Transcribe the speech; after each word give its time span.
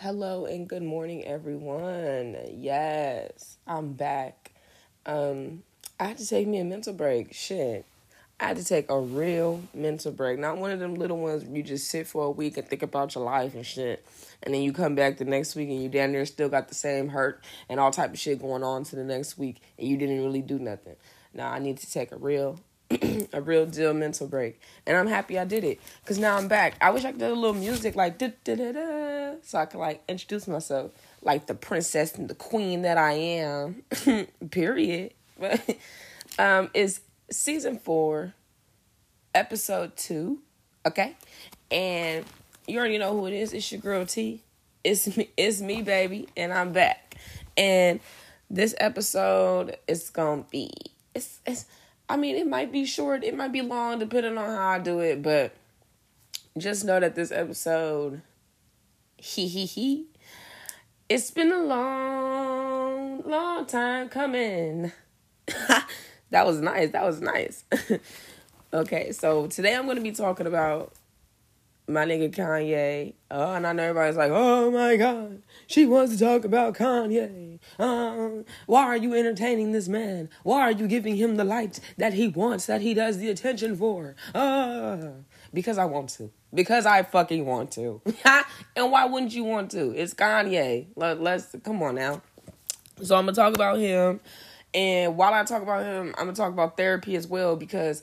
Hello 0.00 0.46
and 0.46 0.68
good 0.68 0.84
morning, 0.84 1.24
everyone. 1.24 2.36
Yes, 2.52 3.58
I'm 3.66 3.94
back. 3.94 4.52
Um, 5.04 5.64
I 5.98 6.04
had 6.04 6.18
to 6.18 6.26
take 6.26 6.46
me 6.46 6.60
a 6.60 6.64
mental 6.64 6.92
break. 6.92 7.34
Shit. 7.34 7.84
I 8.38 8.46
had 8.46 8.58
to 8.58 8.64
take 8.64 8.88
a 8.90 9.00
real 9.00 9.60
mental 9.74 10.12
break. 10.12 10.38
Not 10.38 10.58
one 10.58 10.70
of 10.70 10.78
them 10.78 10.94
little 10.94 11.18
ones 11.18 11.44
where 11.44 11.56
you 11.56 11.64
just 11.64 11.90
sit 11.90 12.06
for 12.06 12.26
a 12.26 12.30
week 12.30 12.56
and 12.56 12.68
think 12.68 12.84
about 12.84 13.16
your 13.16 13.24
life 13.24 13.56
and 13.56 13.66
shit. 13.66 14.06
And 14.44 14.54
then 14.54 14.62
you 14.62 14.72
come 14.72 14.94
back 14.94 15.18
the 15.18 15.24
next 15.24 15.56
week 15.56 15.68
and 15.68 15.82
you 15.82 15.88
down 15.88 16.12
there 16.12 16.24
still 16.26 16.48
got 16.48 16.68
the 16.68 16.76
same 16.76 17.08
hurt 17.08 17.42
and 17.68 17.80
all 17.80 17.90
type 17.90 18.12
of 18.12 18.20
shit 18.20 18.40
going 18.40 18.62
on 18.62 18.84
to 18.84 18.94
the 18.94 19.02
next 19.02 19.36
week 19.36 19.60
and 19.80 19.88
you 19.88 19.96
didn't 19.96 20.22
really 20.22 20.42
do 20.42 20.60
nothing. 20.60 20.94
Now 21.34 21.50
I 21.50 21.58
need 21.58 21.78
to 21.78 21.90
take 21.90 22.12
a 22.12 22.18
real 22.18 22.60
a 23.32 23.42
real 23.42 23.66
deal 23.66 23.94
mental 23.94 24.28
break. 24.28 24.60
And 24.86 24.96
I'm 24.96 25.08
happy 25.08 25.40
I 25.40 25.44
did 25.44 25.64
it. 25.64 25.80
Cause 26.04 26.18
now 26.18 26.36
I'm 26.36 26.46
back. 26.46 26.76
I 26.80 26.90
wish 26.90 27.04
I 27.04 27.10
could 27.10 27.18
do 27.18 27.26
a 27.26 27.34
little 27.34 27.52
music 27.52 27.96
like 27.96 28.16
da 28.16 28.28
da 28.44 28.54
da 28.54 28.70
da 28.70 28.97
so 29.42 29.58
I 29.58 29.66
could 29.66 29.78
like 29.78 30.02
introduce 30.08 30.46
myself 30.46 30.90
like 31.22 31.46
the 31.46 31.54
princess 31.54 32.14
and 32.14 32.28
the 32.28 32.34
queen 32.34 32.82
that 32.82 32.98
I 32.98 33.12
am. 33.12 33.82
Period. 34.50 35.12
But 35.38 35.60
um 36.38 36.70
it's 36.74 37.00
season 37.30 37.78
four, 37.78 38.34
episode 39.34 39.96
two. 39.96 40.40
Okay? 40.86 41.16
And 41.70 42.24
you 42.66 42.78
already 42.78 42.98
know 42.98 43.12
who 43.12 43.26
it 43.26 43.34
is. 43.34 43.52
It's 43.52 43.70
your 43.70 43.80
girl 43.80 44.06
T. 44.06 44.42
It's 44.84 45.16
me, 45.16 45.30
it's 45.36 45.60
me, 45.60 45.82
baby, 45.82 46.28
and 46.36 46.52
I'm 46.52 46.72
back. 46.72 47.16
And 47.56 48.00
this 48.48 48.74
episode 48.78 49.76
is 49.86 50.10
gonna 50.10 50.44
be 50.50 50.70
it's 51.14 51.40
it's 51.44 51.66
I 52.08 52.16
mean, 52.16 52.36
it 52.36 52.46
might 52.46 52.72
be 52.72 52.86
short, 52.86 53.22
it 53.22 53.36
might 53.36 53.52
be 53.52 53.60
long, 53.60 53.98
depending 53.98 54.38
on 54.38 54.48
how 54.48 54.68
I 54.70 54.78
do 54.78 55.00
it, 55.00 55.22
but 55.22 55.52
just 56.56 56.84
know 56.84 56.98
that 56.98 57.14
this 57.14 57.30
episode, 57.30 58.22
he 59.18 59.48
he 59.48 59.66
he, 59.66 60.06
it's 61.08 61.30
been 61.30 61.52
a 61.52 61.62
long, 61.62 63.22
long 63.22 63.66
time 63.66 64.08
coming. 64.08 64.92
that 66.30 66.46
was 66.46 66.60
nice. 66.60 66.90
That 66.90 67.04
was 67.04 67.20
nice. 67.20 67.64
okay, 68.72 69.12
so 69.12 69.46
today 69.48 69.74
I'm 69.74 69.84
going 69.84 69.96
to 69.96 70.02
be 70.02 70.12
talking 70.12 70.46
about 70.46 70.92
my 71.88 72.04
nigga 72.04 72.30
Kanye. 72.34 73.14
Oh, 73.30 73.54
and 73.54 73.66
I 73.66 73.72
know 73.72 73.82
everybody's 73.84 74.16
like, 74.16 74.30
oh 74.32 74.70
my 74.70 74.96
God, 74.96 75.42
she 75.66 75.86
wants 75.86 76.12
to 76.12 76.18
talk 76.18 76.44
about 76.44 76.74
Kanye. 76.74 77.58
Uh, 77.78 78.44
why 78.66 78.84
are 78.84 78.96
you 78.96 79.14
entertaining 79.14 79.72
this 79.72 79.88
man? 79.88 80.28
Why 80.42 80.60
are 80.62 80.72
you 80.72 80.86
giving 80.86 81.16
him 81.16 81.36
the 81.36 81.44
light 81.44 81.80
that 81.96 82.14
he 82.14 82.28
wants, 82.28 82.66
that 82.66 82.82
he 82.82 82.94
does 82.94 83.18
the 83.18 83.30
attention 83.30 83.74
for? 83.76 84.14
Uh, 84.34 85.08
because 85.52 85.78
I 85.78 85.86
want 85.86 86.10
to. 86.10 86.30
Because 86.52 86.86
I 86.86 87.02
fucking 87.02 87.44
want 87.44 87.72
to. 87.72 88.00
and 88.76 88.90
why 88.90 89.04
wouldn't 89.04 89.34
you 89.34 89.44
want 89.44 89.70
to? 89.72 89.90
It's 89.90 90.14
Kanye. 90.14 90.86
Let, 90.96 91.20
let's, 91.20 91.54
come 91.62 91.82
on 91.82 91.96
now. 91.96 92.22
So 93.02 93.16
I'm 93.16 93.26
to 93.26 93.32
talk 93.32 93.54
about 93.54 93.78
him. 93.78 94.20
And 94.74 95.16
while 95.16 95.34
I 95.34 95.44
talk 95.44 95.62
about 95.62 95.84
him, 95.84 96.14
I'm 96.18 96.28
to 96.28 96.34
talk 96.34 96.52
about 96.52 96.76
therapy 96.76 97.16
as 97.16 97.26
well 97.26 97.56
because 97.56 98.02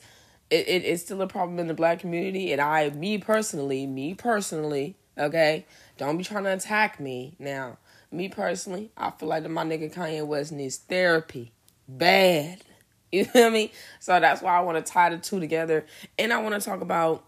it, 0.50 0.68
it, 0.68 0.84
it's 0.84 1.02
still 1.02 1.22
a 1.22 1.26
problem 1.26 1.58
in 1.58 1.66
the 1.66 1.74
black 1.74 2.00
community. 2.00 2.52
And 2.52 2.60
I, 2.60 2.90
me 2.90 3.18
personally, 3.18 3.86
me 3.86 4.14
personally, 4.14 4.96
okay, 5.18 5.66
don't 5.98 6.16
be 6.16 6.24
trying 6.24 6.44
to 6.44 6.52
attack 6.52 7.00
me. 7.00 7.36
Now, 7.38 7.78
me 8.10 8.28
personally, 8.28 8.90
I 8.96 9.10
feel 9.10 9.28
like 9.28 9.48
my 9.48 9.64
nigga 9.64 9.92
Kanye 9.92 10.26
West 10.26 10.52
needs 10.52 10.76
therapy 10.76 11.52
bad. 11.88 12.62
You 13.12 13.24
feel 13.24 13.50
me? 13.50 13.72
So 14.00 14.18
that's 14.18 14.42
why 14.42 14.58
I 14.58 14.60
want 14.60 14.84
to 14.84 14.92
tie 14.92 15.10
the 15.10 15.16
two 15.16 15.38
together. 15.38 15.86
And 16.18 16.32
I 16.32 16.42
want 16.42 16.60
to 16.60 16.60
talk 16.60 16.80
about 16.80 17.24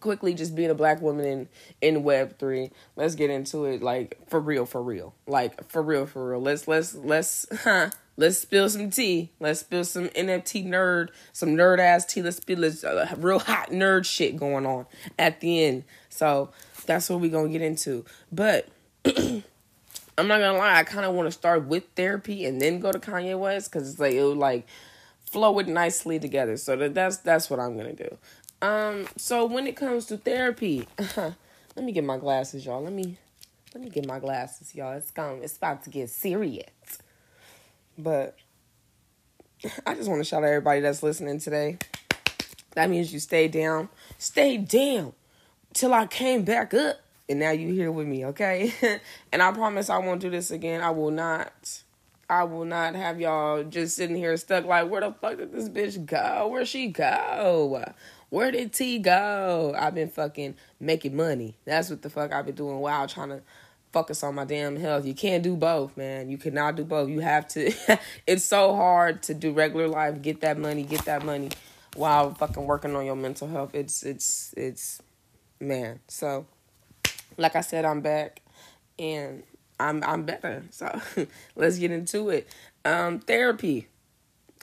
quickly 0.00 0.34
just 0.34 0.54
being 0.54 0.70
a 0.70 0.74
black 0.74 1.00
woman 1.00 1.24
in 1.24 1.48
in 1.80 2.02
web 2.02 2.38
3 2.38 2.70
let's 2.96 3.14
get 3.14 3.30
into 3.30 3.64
it 3.64 3.82
like 3.82 4.18
for 4.28 4.40
real 4.40 4.66
for 4.66 4.82
real. 4.82 5.14
Like 5.26 5.68
for 5.70 5.82
real 5.82 6.06
for 6.06 6.30
real. 6.30 6.40
Let's 6.40 6.68
let's 6.68 6.94
let's 6.94 7.46
huh 7.62 7.90
let's 8.16 8.38
spill 8.38 8.68
some 8.68 8.90
tea. 8.90 9.30
Let's 9.40 9.60
spill 9.60 9.84
some 9.84 10.08
nft 10.08 10.66
nerd 10.66 11.08
some 11.32 11.50
nerd 11.50 11.78
ass 11.78 12.04
tea. 12.04 12.22
Let's 12.22 12.36
spill 12.36 12.60
this 12.60 12.84
uh, 12.84 13.14
real 13.18 13.38
hot 13.38 13.70
nerd 13.70 14.04
shit 14.04 14.36
going 14.36 14.66
on 14.66 14.86
at 15.18 15.40
the 15.40 15.64
end. 15.64 15.84
So 16.08 16.50
that's 16.86 17.08
what 17.10 17.20
we're 17.20 17.30
gonna 17.30 17.48
get 17.48 17.62
into. 17.62 18.04
But 18.32 18.68
i'm 19.06 20.26
not 20.26 20.40
gonna 20.40 20.58
lie 20.58 20.80
i 20.80 20.82
kind 20.82 21.06
of 21.06 21.14
want 21.14 21.28
to 21.28 21.30
start 21.30 21.64
with 21.66 21.84
therapy 21.94 22.44
and 22.44 22.60
then 22.60 22.80
go 22.80 22.90
to 22.90 22.98
kanye 22.98 23.38
west 23.38 23.70
because 23.70 23.88
it's 23.88 24.00
like 24.00 24.12
it 24.12 24.22
would 24.24 24.36
like 24.36 24.66
flow 25.30 25.58
it 25.58 25.68
nicely 25.68 26.18
together. 26.18 26.56
So 26.56 26.74
that, 26.76 26.94
that's 26.94 27.18
that's 27.18 27.48
what 27.48 27.60
i'm 27.60 27.76
gonna 27.76 27.92
do 27.92 28.18
um, 28.60 29.06
so 29.16 29.46
when 29.46 29.66
it 29.66 29.76
comes 29.76 30.06
to 30.06 30.16
therapy, 30.16 30.86
let 31.16 31.36
me 31.76 31.92
get 31.92 32.04
my 32.04 32.16
glasses, 32.16 32.66
y'all. 32.66 32.82
Let 32.82 32.92
me 32.92 33.18
let 33.74 33.82
me 33.82 33.90
get 33.90 34.06
my 34.06 34.18
glasses, 34.18 34.74
y'all. 34.74 34.96
It's 34.96 35.10
going 35.10 35.42
it's 35.42 35.56
about 35.56 35.84
to 35.84 35.90
get 35.90 36.10
serious. 36.10 36.70
But 37.96 38.36
I 39.86 39.94
just 39.94 40.08
want 40.08 40.20
to 40.20 40.24
shout 40.24 40.42
out 40.42 40.48
everybody 40.48 40.80
that's 40.80 41.02
listening 41.02 41.38
today. 41.38 41.78
That 42.72 42.90
means 42.90 43.12
you 43.12 43.18
stay 43.18 43.48
down. 43.48 43.88
Stay 44.18 44.56
down 44.56 45.12
till 45.74 45.92
I 45.92 46.06
came 46.06 46.42
back 46.42 46.74
up. 46.74 47.00
And 47.28 47.40
now 47.40 47.50
you 47.50 47.74
here 47.74 47.92
with 47.92 48.06
me, 48.06 48.24
okay? 48.26 48.72
and 49.32 49.42
I 49.42 49.52
promise 49.52 49.90
I 49.90 49.98
won't 49.98 50.22
do 50.22 50.30
this 50.30 50.50
again. 50.50 50.80
I 50.80 50.90
will 50.90 51.10
not. 51.10 51.82
I 52.30 52.44
will 52.44 52.64
not 52.64 52.94
have 52.94 53.20
y'all 53.20 53.64
just 53.64 53.96
sitting 53.96 54.16
here 54.16 54.36
stuck 54.36 54.64
like, 54.64 54.88
where 54.88 55.00
the 55.00 55.12
fuck 55.12 55.38
did 55.38 55.52
this 55.52 55.68
bitch 55.68 56.04
go? 56.06 56.48
Where 56.48 56.64
she 56.64 56.88
go? 56.88 57.84
Where 58.30 58.50
did 58.50 58.72
T 58.72 58.98
go? 58.98 59.74
I've 59.78 59.94
been 59.94 60.10
fucking 60.10 60.54
making 60.80 61.16
money. 61.16 61.56
That's 61.64 61.90
what 61.90 62.02
the 62.02 62.10
fuck 62.10 62.32
I've 62.32 62.46
been 62.46 62.54
doing 62.54 62.78
while 62.78 63.06
trying 63.06 63.30
to 63.30 63.42
focus 63.92 64.22
on 64.22 64.34
my 64.34 64.44
damn 64.44 64.76
health. 64.76 65.06
You 65.06 65.14
can't 65.14 65.42
do 65.42 65.56
both, 65.56 65.96
man. 65.96 66.30
You 66.30 66.36
cannot 66.36 66.76
do 66.76 66.84
both. 66.84 67.08
You 67.08 67.20
have 67.20 67.48
to. 67.48 67.72
it's 68.26 68.44
so 68.44 68.74
hard 68.74 69.22
to 69.24 69.34
do 69.34 69.52
regular 69.52 69.88
life, 69.88 70.20
get 70.20 70.42
that 70.42 70.58
money, 70.58 70.82
get 70.82 71.04
that 71.06 71.24
money, 71.24 71.50
while 71.96 72.34
fucking 72.34 72.66
working 72.66 72.94
on 72.94 73.06
your 73.06 73.16
mental 73.16 73.48
health. 73.48 73.74
It's 73.74 74.02
it's 74.02 74.52
it's 74.56 75.02
man. 75.60 76.00
So, 76.08 76.46
like 77.36 77.56
I 77.56 77.62
said, 77.62 77.84
I'm 77.84 78.00
back, 78.00 78.42
and 78.98 79.42
I'm 79.80 80.02
I'm 80.04 80.24
better. 80.24 80.64
So 80.70 81.00
let's 81.56 81.78
get 81.78 81.90
into 81.90 82.28
it. 82.30 82.48
Um, 82.84 83.20
therapy. 83.20 83.88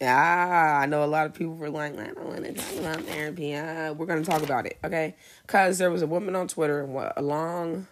Ah, 0.01 0.79
I 0.79 0.85
know 0.85 1.03
a 1.03 1.05
lot 1.05 1.25
of 1.25 1.33
people 1.33 1.55
were 1.55 1.69
like, 1.69 1.97
I 1.97 2.07
don't 2.07 2.25
want 2.25 2.43
to 2.43 2.53
talk 2.53 2.75
about 2.77 3.01
therapy. 3.01 3.55
Ah, 3.55 3.91
we're 3.91 4.05
going 4.05 4.23
to 4.23 4.29
talk 4.29 4.43
about 4.43 4.65
it, 4.65 4.77
okay? 4.83 5.15
Because 5.45 5.77
there 5.77 5.91
was 5.91 6.01
a 6.01 6.07
woman 6.07 6.35
on 6.35 6.47
Twitter, 6.47 6.81
a 7.15 7.21
long, 7.21 7.87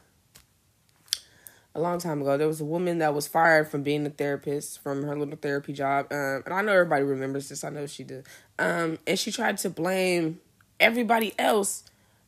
a 1.73 1.79
long 1.79 1.99
time 1.99 2.21
ago, 2.21 2.37
there 2.37 2.47
was 2.47 2.59
a 2.59 2.65
woman 2.65 2.97
that 2.99 3.13
was 3.13 3.27
fired 3.27 3.69
from 3.69 3.83
being 3.83 4.05
a 4.05 4.09
therapist 4.09 4.79
from 4.79 5.03
her 5.03 5.17
little 5.17 5.37
therapy 5.37 5.73
job. 5.73 6.07
Um, 6.11 6.43
and 6.45 6.53
I 6.53 6.61
know 6.61 6.73
everybody 6.73 7.03
remembers 7.03 7.49
this. 7.49 7.63
I 7.63 7.69
know 7.69 7.85
she 7.87 8.03
did. 8.03 8.25
Um, 8.59 8.99
and 9.07 9.17
she 9.17 9.31
tried 9.31 9.57
to 9.59 9.69
blame 9.69 10.41
everybody 10.79 11.33
else 11.39 11.83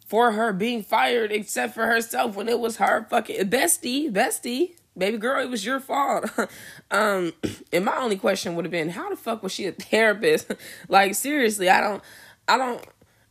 for 0.08 0.34
her 0.34 0.53
being 0.53 0.84
fired 0.84 1.31
except 1.31 1.74
for 1.74 1.85
herself 1.88 2.35
when 2.35 2.47
it 2.47 2.59
was 2.59 2.78
her 2.78 3.06
fucking 3.09 3.50
bestie, 3.50 4.12
bestie 4.12 4.75
baby 4.98 5.18
girl, 5.18 5.42
it 5.42 5.50
was 5.50 5.66
your 5.66 5.80
fault. 5.80 6.30
um, 6.92 7.34
and 7.74 7.86
my 7.86 7.98
only 7.98 8.18
question 8.18 8.56
would 8.56 8.66
have 8.66 8.72
been, 8.72 8.90
how 8.90 9.10
the 9.10 9.16
fuck 9.16 9.44
was 9.44 9.52
she 9.52 9.66
a 9.66 9.72
therapist? 9.74 10.52
like 10.90 11.16
seriously, 11.16 11.70
I 11.70 11.82
don't, 11.82 12.04
I 12.48 12.58
don't, 12.58 12.86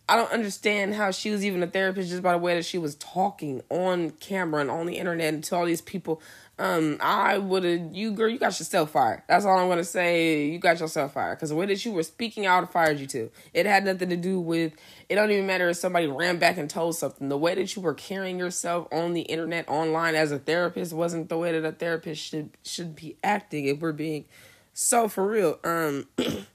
I 0.08 0.16
don't 0.16 0.32
understand 0.32 0.94
how 0.94 1.10
she 1.10 1.30
was 1.30 1.44
even 1.44 1.62
a 1.62 1.66
therapist 1.66 2.10
just 2.10 2.22
by 2.22 2.32
the 2.32 2.38
way 2.38 2.56
that 2.56 2.66
she 2.66 2.76
was 2.76 2.94
talking 2.96 3.62
on 3.70 4.10
camera 4.10 4.60
and 4.60 4.70
on 4.70 4.86
the 4.86 4.98
internet 4.98 5.32
and 5.32 5.44
to 5.44 5.56
all 5.56 5.64
these 5.64 5.80
people. 5.80 6.20
Um, 6.56 6.98
I 7.00 7.38
would 7.38 7.64
have 7.64 7.92
you 7.92 8.12
girl, 8.12 8.28
you 8.28 8.38
got 8.38 8.58
yourself 8.58 8.90
fired. 8.90 9.22
That's 9.28 9.44
all 9.44 9.58
I'm 9.58 9.68
gonna 9.68 9.82
say. 9.82 10.46
You 10.46 10.58
got 10.58 10.78
yourself 10.78 11.14
fired 11.14 11.36
because 11.36 11.50
the 11.50 11.56
way 11.56 11.66
that 11.66 11.84
you 11.84 11.90
were 11.92 12.04
speaking 12.04 12.46
out 12.46 12.70
fired 12.72 13.00
you 13.00 13.08
too. 13.08 13.30
It 13.52 13.66
had 13.66 13.84
nothing 13.84 14.08
to 14.10 14.16
do 14.16 14.38
with. 14.38 14.72
It 15.08 15.16
don't 15.16 15.32
even 15.32 15.46
matter 15.46 15.68
if 15.68 15.76
somebody 15.78 16.06
ran 16.06 16.38
back 16.38 16.56
and 16.56 16.70
told 16.70 16.94
something. 16.94 17.28
The 17.28 17.36
way 17.36 17.56
that 17.56 17.74
you 17.74 17.82
were 17.82 17.94
carrying 17.94 18.38
yourself 18.38 18.86
on 18.92 19.14
the 19.14 19.22
internet, 19.22 19.68
online 19.68 20.14
as 20.14 20.30
a 20.30 20.38
therapist, 20.38 20.92
wasn't 20.92 21.28
the 21.28 21.38
way 21.38 21.52
that 21.58 21.66
a 21.66 21.72
therapist 21.72 22.22
should 22.22 22.50
should 22.62 22.94
be 22.94 23.16
acting. 23.24 23.66
If 23.66 23.80
we're 23.80 23.92
being 23.92 24.26
so 24.72 25.08
for 25.08 25.26
real, 25.26 25.58
um. 25.64 26.06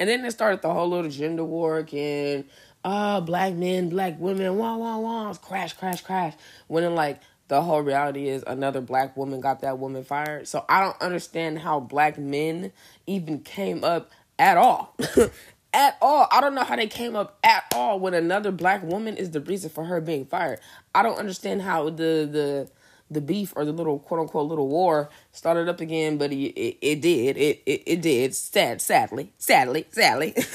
And 0.00 0.08
then 0.08 0.24
it 0.24 0.30
started 0.30 0.62
the 0.62 0.72
whole 0.72 0.88
little 0.88 1.10
gender 1.10 1.44
war 1.44 1.76
again. 1.76 2.46
Uh, 2.82 3.20
black 3.20 3.52
men, 3.52 3.90
black 3.90 4.18
women, 4.18 4.56
wah 4.56 4.74
wah 4.74 4.96
wah, 4.96 5.34
crash, 5.34 5.74
crash, 5.74 6.00
crash. 6.00 6.32
When 6.66 6.94
like 6.94 7.20
the 7.50 7.60
whole 7.60 7.80
reality 7.80 8.28
is 8.28 8.44
another 8.46 8.80
black 8.80 9.16
woman 9.16 9.40
got 9.40 9.60
that 9.62 9.80
woman 9.80 10.04
fired. 10.04 10.46
So 10.46 10.64
I 10.68 10.80
don't 10.80 11.02
understand 11.02 11.58
how 11.58 11.80
black 11.80 12.16
men 12.16 12.70
even 13.08 13.40
came 13.40 13.82
up 13.82 14.12
at 14.38 14.56
all. 14.56 14.94
at 15.74 15.98
all. 16.00 16.28
I 16.30 16.40
don't 16.40 16.54
know 16.54 16.62
how 16.62 16.76
they 16.76 16.86
came 16.86 17.16
up 17.16 17.40
at 17.42 17.64
all 17.74 17.98
when 17.98 18.14
another 18.14 18.52
black 18.52 18.84
woman 18.84 19.16
is 19.16 19.32
the 19.32 19.40
reason 19.40 19.68
for 19.68 19.84
her 19.84 20.00
being 20.00 20.26
fired. 20.26 20.60
I 20.94 21.02
don't 21.02 21.18
understand 21.18 21.62
how 21.62 21.90
the 21.90 22.28
the 22.30 22.70
the 23.10 23.20
beef 23.20 23.52
or 23.56 23.64
the 23.64 23.72
little 23.72 23.98
quote 23.98 24.20
unquote 24.20 24.48
little 24.48 24.68
war 24.68 25.10
started 25.32 25.68
up 25.68 25.80
again, 25.80 26.18
but 26.18 26.30
it 26.30 26.36
it, 26.36 26.78
it 26.80 27.00
did 27.00 27.36
it, 27.36 27.62
it 27.66 27.82
it 27.84 28.00
did 28.00 28.32
sad 28.32 28.80
sadly 28.80 29.32
sadly 29.38 29.86
sadly. 29.90 30.36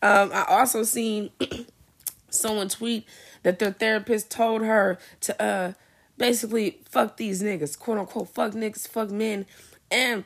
um, 0.00 0.30
I 0.32 0.46
also 0.48 0.84
seen 0.84 1.32
someone 2.30 2.70
tweet 2.70 3.04
that 3.42 3.58
their 3.58 3.72
therapist 3.72 4.30
told 4.30 4.62
her 4.62 4.98
to 5.20 5.42
uh 5.42 5.72
basically 6.20 6.78
fuck 6.84 7.16
these 7.16 7.42
niggas, 7.42 7.76
quote 7.76 7.98
unquote, 7.98 8.28
fuck 8.28 8.52
niggas, 8.52 8.86
fuck 8.86 9.10
men, 9.10 9.46
and 9.90 10.24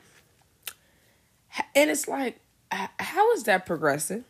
and 1.75 1.91
it's 1.91 2.08
like, 2.08 2.41
how 2.70 3.32
is 3.32 3.44
that 3.44 3.64
progressing? 3.64 4.25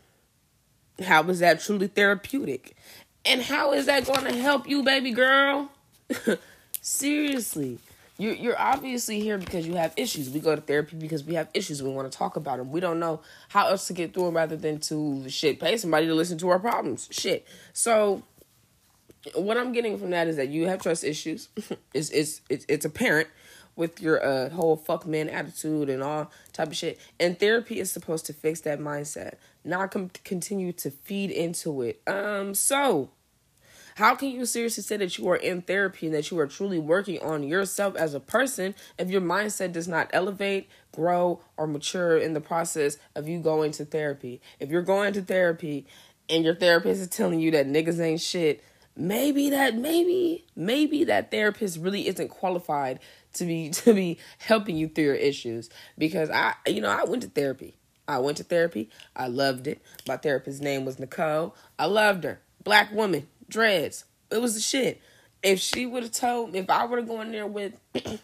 How 1.02 1.22
is 1.24 1.40
that 1.40 1.60
truly 1.60 1.88
therapeutic? 1.88 2.76
And 3.24 3.40
how 3.40 3.72
is 3.72 3.86
that 3.86 4.04
going 4.04 4.24
to 4.24 4.36
help 4.36 4.68
you, 4.68 4.82
baby 4.82 5.10
girl? 5.10 5.70
Seriously. 6.82 7.78
You're, 8.18 8.34
you're 8.34 8.60
obviously 8.60 9.20
here 9.20 9.38
because 9.38 9.66
you 9.66 9.74
have 9.74 9.92
issues. 9.96 10.30
We 10.30 10.38
go 10.38 10.54
to 10.54 10.60
therapy 10.60 10.96
because 10.96 11.24
we 11.24 11.34
have 11.34 11.48
issues. 11.54 11.82
We 11.82 11.88
want 11.88 12.12
to 12.12 12.16
talk 12.16 12.36
about 12.36 12.58
them. 12.58 12.70
We 12.70 12.78
don't 12.78 13.00
know 13.00 13.22
how 13.48 13.68
else 13.68 13.88
to 13.88 13.92
get 13.92 14.12
through 14.12 14.26
them 14.26 14.36
rather 14.36 14.56
than 14.56 14.78
to 14.80 15.28
shit, 15.28 15.58
pay 15.58 15.78
somebody 15.78 16.06
to 16.06 16.14
listen 16.14 16.38
to 16.38 16.48
our 16.50 16.60
problems. 16.60 17.08
Shit. 17.10 17.46
So, 17.72 18.22
what 19.34 19.56
I'm 19.56 19.72
getting 19.72 19.98
from 19.98 20.10
that 20.10 20.28
is 20.28 20.36
that 20.36 20.48
you 20.48 20.68
have 20.68 20.82
trust 20.82 21.04
issues. 21.04 21.48
it's, 21.94 22.10
it's, 22.10 22.40
it's, 22.48 22.66
it's 22.68 22.84
apparent 22.84 23.28
with 23.76 24.00
your 24.00 24.24
uh, 24.24 24.50
whole 24.50 24.76
fuck 24.76 25.06
man 25.06 25.28
attitude 25.28 25.88
and 25.88 26.02
all 26.02 26.30
type 26.52 26.68
of 26.68 26.76
shit. 26.76 26.98
And 27.18 27.38
therapy 27.38 27.80
is 27.80 27.90
supposed 27.90 28.26
to 28.26 28.32
fix 28.32 28.60
that 28.62 28.78
mindset, 28.78 29.34
not 29.64 29.90
com- 29.90 30.10
continue 30.24 30.72
to 30.74 30.90
feed 30.90 31.30
into 31.30 31.82
it. 31.82 32.00
Um, 32.06 32.54
so 32.54 33.10
how 33.96 34.16
can 34.16 34.30
you 34.30 34.44
seriously 34.44 34.82
say 34.82 34.96
that 34.96 35.18
you 35.18 35.28
are 35.28 35.36
in 35.36 35.62
therapy 35.62 36.06
and 36.06 36.14
that 36.14 36.30
you 36.30 36.38
are 36.40 36.46
truly 36.46 36.78
working 36.78 37.20
on 37.22 37.44
yourself 37.44 37.94
as 37.94 38.12
a 38.12 38.20
person 38.20 38.74
if 38.98 39.08
your 39.08 39.20
mindset 39.20 39.72
does 39.72 39.86
not 39.86 40.10
elevate, 40.12 40.68
grow, 40.92 41.40
or 41.56 41.66
mature 41.66 42.16
in 42.16 42.34
the 42.34 42.40
process 42.40 42.98
of 43.14 43.28
you 43.28 43.38
going 43.38 43.70
to 43.72 43.84
therapy? 43.84 44.40
If 44.58 44.70
you're 44.70 44.82
going 44.82 45.12
to 45.14 45.22
therapy 45.22 45.86
and 46.28 46.44
your 46.44 46.56
therapist 46.56 47.02
is 47.02 47.08
telling 47.08 47.38
you 47.38 47.52
that 47.52 47.68
niggas 47.68 48.00
ain't 48.00 48.20
shit, 48.20 48.64
maybe 48.96 49.50
that 49.50 49.76
maybe 49.76 50.44
maybe 50.54 51.04
that 51.04 51.30
therapist 51.30 51.78
really 51.78 52.06
isn't 52.06 52.28
qualified 52.28 53.00
to 53.34 53.44
be 53.44 53.70
to 53.70 53.94
be 53.94 54.18
helping 54.38 54.76
you 54.76 54.88
through 54.88 55.04
your 55.04 55.14
issues 55.14 55.70
because 55.98 56.30
I 56.30 56.54
you 56.66 56.80
know 56.80 56.90
I 56.90 57.04
went 57.04 57.22
to 57.22 57.28
therapy. 57.28 57.76
I 58.06 58.18
went 58.18 58.36
to 58.36 58.44
therapy. 58.44 58.90
I 59.16 59.28
loved 59.28 59.66
it. 59.66 59.80
My 60.06 60.18
therapist's 60.18 60.60
name 60.60 60.84
was 60.84 60.98
Nicole. 60.98 61.54
I 61.78 61.86
loved 61.86 62.24
her. 62.24 62.40
Black 62.62 62.92
woman, 62.92 63.28
dreads. 63.48 64.04
It 64.30 64.42
was 64.42 64.54
the 64.54 64.60
shit. 64.60 65.00
If 65.42 65.58
she 65.58 65.86
would 65.86 66.02
have 66.02 66.12
told 66.12 66.52
me, 66.52 66.58
if 66.58 66.68
I 66.70 66.84
would 66.84 66.98
have 66.98 67.08
gone 67.08 67.32
there 67.32 67.46
with 67.46 67.80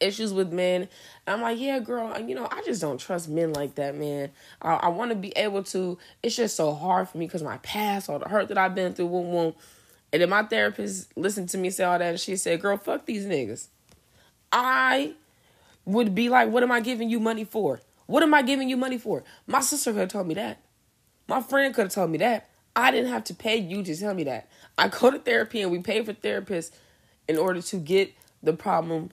issues 0.00 0.32
with 0.32 0.52
men, 0.52 0.88
I'm 1.26 1.42
like, 1.42 1.58
yeah, 1.58 1.80
girl, 1.80 2.16
you 2.20 2.34
know, 2.34 2.46
I 2.50 2.62
just 2.62 2.80
don't 2.80 2.98
trust 2.98 3.28
men 3.28 3.52
like 3.52 3.76
that, 3.76 3.96
man. 3.96 4.30
I, 4.62 4.74
I 4.74 4.88
want 4.88 5.10
to 5.10 5.16
be 5.16 5.30
able 5.36 5.64
to. 5.64 5.98
It's 6.22 6.36
just 6.36 6.56
so 6.56 6.72
hard 6.72 7.08
for 7.08 7.18
me 7.18 7.26
because 7.26 7.42
my 7.42 7.58
past, 7.58 8.08
all 8.08 8.18
the 8.18 8.28
hurt 8.28 8.48
that 8.48 8.58
I've 8.58 8.74
been 8.74 8.92
through, 8.94 9.06
won't, 9.06 9.28
won't. 9.28 9.56
And 10.12 10.22
then 10.22 10.30
my 10.30 10.42
therapist 10.42 11.16
listened 11.16 11.48
to 11.50 11.58
me 11.58 11.70
say 11.70 11.84
all 11.84 11.98
that, 11.98 12.08
and 12.08 12.20
she 12.20 12.36
said, 12.36 12.60
girl, 12.60 12.76
fuck 12.76 13.06
these 13.06 13.26
niggas. 13.26 13.68
I 14.52 15.14
would 15.84 16.14
be 16.14 16.28
like, 16.28 16.50
what 16.50 16.62
am 16.62 16.72
I 16.72 16.80
giving 16.80 17.10
you 17.10 17.20
money 17.20 17.44
for? 17.44 17.80
What 18.06 18.22
am 18.22 18.34
I 18.34 18.42
giving 18.42 18.68
you 18.68 18.76
money 18.76 18.98
for? 18.98 19.22
My 19.46 19.60
sister 19.60 19.92
could 19.92 20.00
have 20.00 20.08
told 20.08 20.26
me 20.26 20.34
that. 20.34 20.58
My 21.28 21.40
friend 21.40 21.72
could 21.72 21.82
have 21.82 21.92
told 21.92 22.10
me 22.10 22.18
that. 22.18 22.48
I 22.74 22.90
didn't 22.90 23.10
have 23.10 23.24
to 23.24 23.34
pay 23.34 23.56
you 23.56 23.82
to 23.84 23.96
tell 23.96 24.14
me 24.14 24.24
that. 24.24 24.48
I 24.76 24.88
go 24.88 25.10
to 25.10 25.18
therapy 25.18 25.62
and 25.62 25.70
we 25.70 25.78
pay 25.78 26.02
for 26.02 26.12
therapists 26.12 26.72
in 27.28 27.38
order 27.38 27.62
to 27.62 27.76
get 27.76 28.12
the 28.42 28.52
problem 28.52 29.10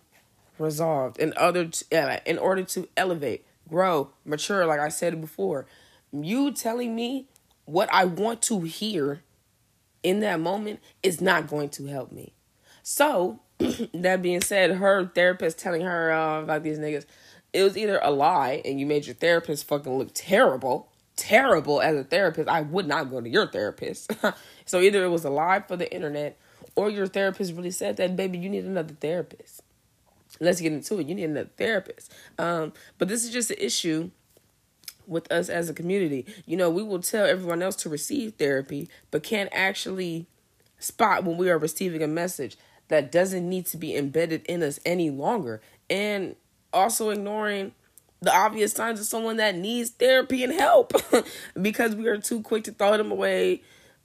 resolved 0.57 1.19
in 1.19 1.33
other 1.37 1.65
t- 1.65 1.85
in 2.25 2.37
order 2.37 2.63
to 2.63 2.87
elevate, 2.97 3.45
grow, 3.69 4.09
mature 4.25 4.65
like 4.65 4.79
I 4.79 4.89
said 4.89 5.19
before. 5.21 5.67
You 6.11 6.51
telling 6.51 6.95
me 6.95 7.27
what 7.65 7.89
I 7.91 8.05
want 8.05 8.41
to 8.43 8.61
hear 8.61 9.21
in 10.07 10.21
that 10.21 10.39
moment 10.39 10.79
is 11.03 11.19
not 11.19 11.47
going 11.47 11.67
to 11.67 11.87
help 11.87 12.13
me. 12.13 12.33
So, 12.81 13.41
that 13.93 14.21
being 14.21 14.39
said, 14.39 14.71
her 14.71 15.11
therapist 15.13 15.59
telling 15.59 15.81
her 15.81 16.13
uh, 16.13 16.43
about 16.43 16.63
these 16.63 16.79
niggas, 16.79 17.05
it 17.51 17.63
was 17.63 17.77
either 17.77 17.99
a 18.01 18.11
lie 18.11 18.61
and 18.63 18.79
you 18.79 18.85
made 18.85 19.05
your 19.05 19.15
therapist 19.15 19.67
fucking 19.67 19.97
look 19.97 20.11
terrible, 20.13 20.89
terrible 21.17 21.81
as 21.81 21.97
a 21.97 22.05
therapist. 22.05 22.47
I 22.47 22.61
would 22.61 22.87
not 22.87 23.09
go 23.09 23.19
to 23.19 23.29
your 23.29 23.47
therapist. 23.47 24.11
so 24.65 24.79
either 24.79 25.03
it 25.03 25.09
was 25.09 25.25
a 25.25 25.29
lie 25.29 25.59
for 25.59 25.75
the 25.75 25.93
internet 25.93 26.37
or 26.75 26.89
your 26.89 27.07
therapist 27.07 27.53
really 27.53 27.71
said 27.71 27.97
that, 27.97 28.15
baby, 28.15 28.37
you 28.37 28.47
need 28.47 28.63
another 28.63 28.93
therapist. 28.93 29.61
Let's 30.39 30.61
get 30.61 30.71
into 30.71 30.99
it. 30.99 31.07
You 31.07 31.15
need 31.15 31.25
another 31.25 31.49
therapist. 31.57 32.13
Um, 32.37 32.71
but 32.97 33.09
this 33.09 33.25
is 33.25 33.31
just 33.31 33.51
an 33.51 33.57
issue 33.59 34.11
with 35.07 35.31
us 35.31 35.49
as 35.49 35.69
a 35.69 35.73
community. 35.73 36.25
You 36.45 36.57
know, 36.57 36.69
we 36.69 36.83
will 36.83 37.01
tell 37.01 37.25
everyone 37.25 37.61
else 37.61 37.75
to 37.77 37.89
receive 37.89 38.33
therapy, 38.33 38.89
but 39.11 39.23
can't 39.23 39.49
actually 39.51 40.27
spot 40.79 41.23
when 41.23 41.37
we 41.37 41.49
are 41.49 41.57
receiving 41.57 42.03
a 42.03 42.07
message 42.07 42.57
that 42.89 43.11
doesn't 43.11 43.47
need 43.47 43.65
to 43.67 43.77
be 43.77 43.95
embedded 43.95 44.45
in 44.45 44.63
us 44.63 44.79
any 44.85 45.09
longer. 45.09 45.61
And 45.89 46.35
also 46.73 47.09
ignoring 47.09 47.73
the 48.21 48.35
obvious 48.35 48.73
signs 48.73 48.99
of 48.99 49.05
someone 49.05 49.37
that 49.37 49.55
needs 49.55 49.91
therapy 49.91 50.43
and 50.43 50.53
help 50.53 50.93
because 51.61 51.95
we 51.95 52.07
are 52.07 52.17
too 52.17 52.41
quick 52.41 52.63
to 52.65 52.71
throw 52.71 52.97
them 52.97 53.11
away, 53.11 53.61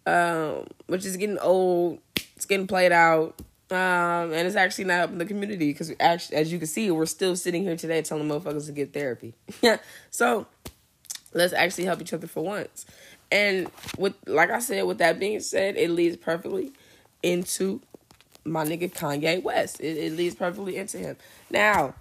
um, 0.06 0.66
which 0.87 1.04
is 1.04 1.16
getting 1.16 1.38
old, 1.38 1.99
it's 2.37 2.46
getting 2.46 2.66
played 2.66 2.93
out. 2.93 3.40
Um, 3.70 4.34
and 4.34 4.46
it's 4.46 4.56
actually 4.56 4.84
not 4.84 4.99
helping 4.99 5.16
the 5.16 5.25
community 5.25 5.70
because 5.70 5.90
actually, 5.99 6.37
as 6.37 6.52
you 6.52 6.58
can 6.58 6.69
see, 6.69 6.90
we're 6.90 7.06
still 7.06 7.37
sitting 7.37 7.62
here 7.62 7.75
today 7.75 8.02
telling 8.02 8.28
motherfuckers 8.28 8.66
to 8.66 8.72
get 8.72 8.93
therapy. 8.93 9.34
Yeah. 9.62 9.78
So 10.10 10.46
let's 11.34 11.52
actually 11.52 11.84
help 11.84 12.00
each 12.00 12.12
other 12.12 12.26
for 12.26 12.43
once. 12.43 12.87
And 13.31 13.70
with 13.99 14.14
like 14.26 14.50
I 14.50 14.58
said, 14.58 14.84
with 14.84 14.99
that 14.99 15.19
being 15.19 15.40
said, 15.40 15.76
it 15.76 15.90
leads 15.90 16.17
perfectly 16.17 16.73
into 17.23 17.81
my 18.44 18.64
nigga 18.64 18.93
Kanye 18.93 19.43
West. 19.43 19.81
It, 19.81 19.96
it 19.96 20.12
leads 20.12 20.34
perfectly 20.34 20.76
into 20.76 20.99
him. 20.99 21.17
Now, 21.50 21.94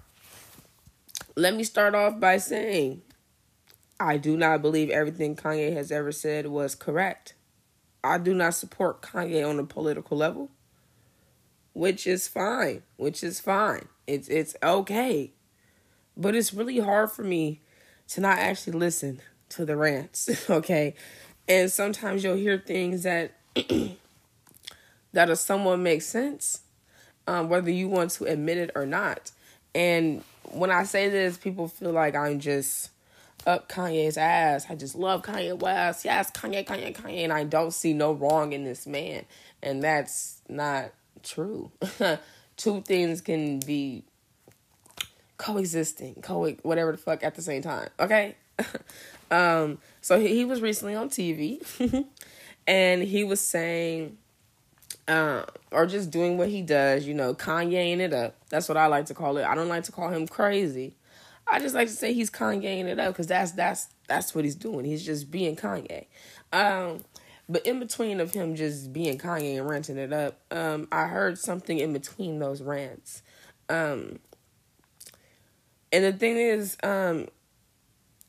let 1.35 1.55
me 1.55 1.63
start 1.63 1.95
off 1.95 2.19
by 2.19 2.37
saying 2.37 3.01
I 3.99 4.17
do 4.17 4.35
not 4.35 4.61
believe 4.61 4.89
everything 4.89 5.35
Kanye 5.35 5.73
has 5.73 5.91
ever 5.91 6.11
said 6.11 6.47
was 6.47 6.75
correct. 6.75 7.35
I 8.03 8.17
do 8.17 8.33
not 8.33 8.55
support 8.55 9.01
Kanye 9.01 9.47
on 9.47 9.59
a 9.59 9.63
political 9.63 10.17
level, 10.17 10.49
which 11.73 12.07
is 12.07 12.27
fine, 12.27 12.81
which 12.97 13.23
is 13.23 13.39
fine. 13.39 13.87
It's 14.07 14.27
it's 14.27 14.55
okay. 14.63 15.31
But 16.17 16.35
it's 16.35 16.53
really 16.53 16.79
hard 16.79 17.11
for 17.11 17.23
me 17.23 17.61
to 18.11 18.21
not 18.21 18.37
actually 18.37 18.73
listen 18.73 19.21
to 19.49 19.65
the 19.65 19.75
rants, 19.75 20.29
okay? 20.49 20.95
And 21.47 21.71
sometimes 21.71 22.23
you'll 22.23 22.35
hear 22.35 22.57
things 22.57 23.03
that 23.03 23.31
that 25.13 25.29
a 25.29 25.35
somewhat 25.35 25.77
makes 25.77 26.05
sense, 26.05 26.61
um, 27.27 27.49
whether 27.49 27.71
you 27.71 27.87
want 27.87 28.11
to 28.11 28.25
admit 28.25 28.57
it 28.57 28.71
or 28.75 28.85
not. 28.85 29.31
And 29.73 30.23
when 30.43 30.71
I 30.71 30.83
say 30.83 31.09
this, 31.09 31.37
people 31.37 31.67
feel 31.67 31.91
like 31.91 32.15
I'm 32.15 32.39
just 32.39 32.89
up 33.47 33.69
Kanye's 33.69 34.17
ass. 34.17 34.65
I 34.69 34.75
just 34.75 34.95
love 34.95 35.23
Kanye 35.23 35.57
West. 35.57 36.03
Yes, 36.03 36.31
Kanye, 36.31 36.65
Kanye, 36.65 36.95
Kanye. 36.95 37.23
And 37.23 37.33
I 37.33 37.45
don't 37.45 37.71
see 37.73 37.93
no 37.93 38.11
wrong 38.11 38.51
in 38.51 38.65
this 38.65 38.85
man. 38.85 39.25
And 39.63 39.81
that's 39.81 40.41
not 40.49 40.91
true. 41.23 41.71
Two 42.57 42.81
things 42.81 43.21
can 43.21 43.59
be 43.59 44.03
coexisting, 45.41 46.21
co 46.21 46.47
whatever 46.61 46.91
the 46.91 46.97
fuck 46.97 47.23
at 47.23 47.35
the 47.35 47.41
same 47.41 47.63
time. 47.63 47.89
Okay? 47.99 48.35
um, 49.31 49.79
so 49.99 50.19
he, 50.19 50.27
he 50.29 50.45
was 50.45 50.61
recently 50.61 50.95
on 50.95 51.09
TV 51.09 51.65
and 52.67 53.01
he 53.01 53.23
was 53.23 53.41
saying 53.41 54.17
uh, 55.07 55.43
or 55.71 55.87
just 55.87 56.11
doing 56.11 56.37
what 56.37 56.49
he 56.49 56.61
does, 56.61 57.07
you 57.07 57.15
know, 57.15 57.33
Kanyeing 57.33 57.99
it 57.99 58.13
up. 58.13 58.35
That's 58.49 58.69
what 58.69 58.77
I 58.77 58.85
like 58.85 59.07
to 59.07 59.15
call 59.15 59.37
it. 59.37 59.45
I 59.45 59.55
don't 59.55 59.67
like 59.67 59.83
to 59.85 59.91
call 59.91 60.09
him 60.09 60.27
crazy. 60.27 60.95
I 61.47 61.59
just 61.59 61.73
like 61.73 61.87
to 61.87 61.93
say 61.93 62.13
he's 62.13 62.29
Kanyeing 62.29 62.85
it 62.85 62.99
up 62.99 63.13
because 63.13 63.27
that's 63.27 63.51
that's 63.51 63.87
that's 64.07 64.35
what 64.35 64.45
he's 64.45 64.55
doing. 64.55 64.85
He's 64.85 65.03
just 65.03 65.31
being 65.31 65.55
Kanye. 65.55 66.05
Um, 66.53 66.99
but 67.49 67.65
in 67.65 67.79
between 67.79 68.19
of 68.19 68.31
him 68.31 68.55
just 68.55 68.93
being 68.93 69.17
Kanye 69.17 69.57
and 69.57 69.67
ranting 69.67 69.97
it 69.97 70.13
up, 70.13 70.39
um, 70.51 70.87
I 70.91 71.07
heard 71.07 71.39
something 71.39 71.79
in 71.79 71.93
between 71.93 72.37
those 72.37 72.61
rants. 72.61 73.23
Um, 73.69 74.19
and 75.91 76.03
the 76.03 76.13
thing 76.13 76.37
is, 76.37 76.77
um, 76.83 77.27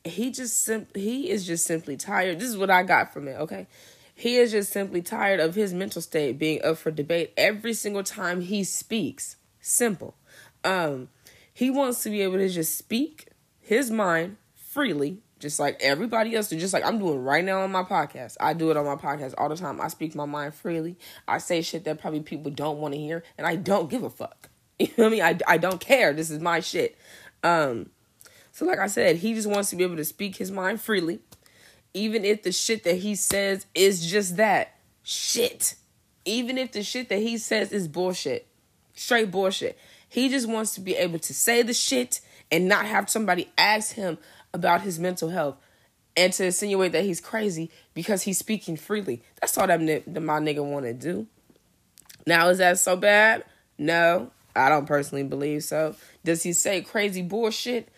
he 0.03 0.31
just 0.31 0.69
he 0.95 1.29
is 1.29 1.47
just 1.47 1.65
simply 1.65 1.97
tired. 1.97 2.39
This 2.39 2.49
is 2.49 2.57
what 2.57 2.69
I 2.69 2.83
got 2.83 3.13
from 3.13 3.27
it. 3.27 3.35
Okay, 3.39 3.67
he 4.15 4.35
is 4.35 4.51
just 4.51 4.71
simply 4.71 5.01
tired 5.01 5.39
of 5.39 5.55
his 5.55 5.73
mental 5.73 6.01
state 6.01 6.37
being 6.37 6.63
up 6.63 6.77
for 6.77 6.91
debate 6.91 7.33
every 7.37 7.73
single 7.73 8.03
time 8.03 8.41
he 8.41 8.63
speaks. 8.63 9.37
Simple. 9.61 10.15
Um, 10.63 11.09
he 11.53 11.69
wants 11.69 12.03
to 12.03 12.09
be 12.09 12.21
able 12.21 12.37
to 12.37 12.49
just 12.49 12.77
speak 12.77 13.29
his 13.59 13.89
mind 13.89 14.37
freely, 14.55 15.19
just 15.39 15.59
like 15.59 15.77
everybody 15.81 16.35
else 16.35 16.49
just 16.49 16.73
like 16.73 16.85
I'm 16.85 16.99
doing 16.99 17.23
right 17.23 17.43
now 17.43 17.61
on 17.61 17.71
my 17.71 17.83
podcast. 17.83 18.37
I 18.39 18.53
do 18.53 18.71
it 18.71 18.77
on 18.77 18.85
my 18.85 18.95
podcast 18.95 19.35
all 19.37 19.49
the 19.49 19.55
time. 19.55 19.79
I 19.79 19.87
speak 19.87 20.15
my 20.15 20.25
mind 20.25 20.53
freely. 20.53 20.97
I 21.27 21.37
say 21.37 21.61
shit 21.61 21.85
that 21.85 22.01
probably 22.01 22.21
people 22.21 22.51
don't 22.51 22.79
want 22.79 22.93
to 22.93 22.99
hear, 22.99 23.23
and 23.37 23.47
I 23.47 23.55
don't 23.55 23.89
give 23.89 24.03
a 24.03 24.09
fuck. 24.09 24.49
You 24.79 24.87
know 24.97 25.03
what 25.03 25.07
I 25.07 25.09
mean? 25.11 25.21
I, 25.47 25.53
I 25.53 25.57
don't 25.59 25.79
care. 25.79 26.13
This 26.13 26.31
is 26.31 26.39
my 26.39 26.59
shit. 26.59 26.97
Um, 27.43 27.89
so 28.51 28.65
like 28.65 28.79
I 28.79 28.87
said, 28.87 29.17
he 29.17 29.33
just 29.33 29.47
wants 29.47 29.69
to 29.71 29.75
be 29.75 29.83
able 29.83 29.97
to 29.97 30.05
speak 30.05 30.37
his 30.37 30.51
mind 30.51 30.81
freely 30.81 31.19
even 31.93 32.25
if 32.25 32.43
the 32.43 32.51
shit 32.51 32.83
that 32.83 32.97
he 32.97 33.15
says 33.15 33.65
is 33.75 34.05
just 34.05 34.37
that 34.37 34.75
shit. 35.03 35.75
Even 36.25 36.57
if 36.57 36.71
the 36.71 36.83
shit 36.83 37.09
that 37.09 37.19
he 37.19 37.37
says 37.37 37.71
is 37.71 37.87
bullshit. 37.87 38.47
Straight 38.93 39.31
bullshit. 39.31 39.77
He 40.07 40.29
just 40.29 40.47
wants 40.47 40.73
to 40.75 40.81
be 40.81 40.95
able 40.95 41.19
to 41.19 41.33
say 41.33 41.61
the 41.61 41.73
shit 41.73 42.21
and 42.51 42.67
not 42.67 42.85
have 42.85 43.09
somebody 43.09 43.49
ask 43.57 43.95
him 43.95 44.17
about 44.53 44.81
his 44.81 44.99
mental 44.99 45.29
health 45.29 45.57
and 46.15 46.31
to 46.33 46.45
insinuate 46.45 46.91
that 46.91 47.03
he's 47.03 47.19
crazy 47.19 47.71
because 47.93 48.23
he's 48.23 48.37
speaking 48.37 48.77
freely. 48.77 49.23
That's 49.41 49.57
all 49.57 49.67
that, 49.67 49.79
that 49.79 50.21
my 50.21 50.39
nigga 50.39 50.63
want 50.63 50.85
to 50.85 50.93
do. 50.93 51.27
Now, 52.25 52.49
is 52.49 52.59
that 52.59 52.79
so 52.79 52.95
bad? 52.95 53.43
No, 53.77 54.31
I 54.55 54.69
don't 54.69 54.85
personally 54.85 55.23
believe 55.23 55.63
so. 55.63 55.95
Does 56.23 56.43
he 56.43 56.53
say 56.53 56.81
crazy 56.81 57.21
bullshit? 57.21 57.89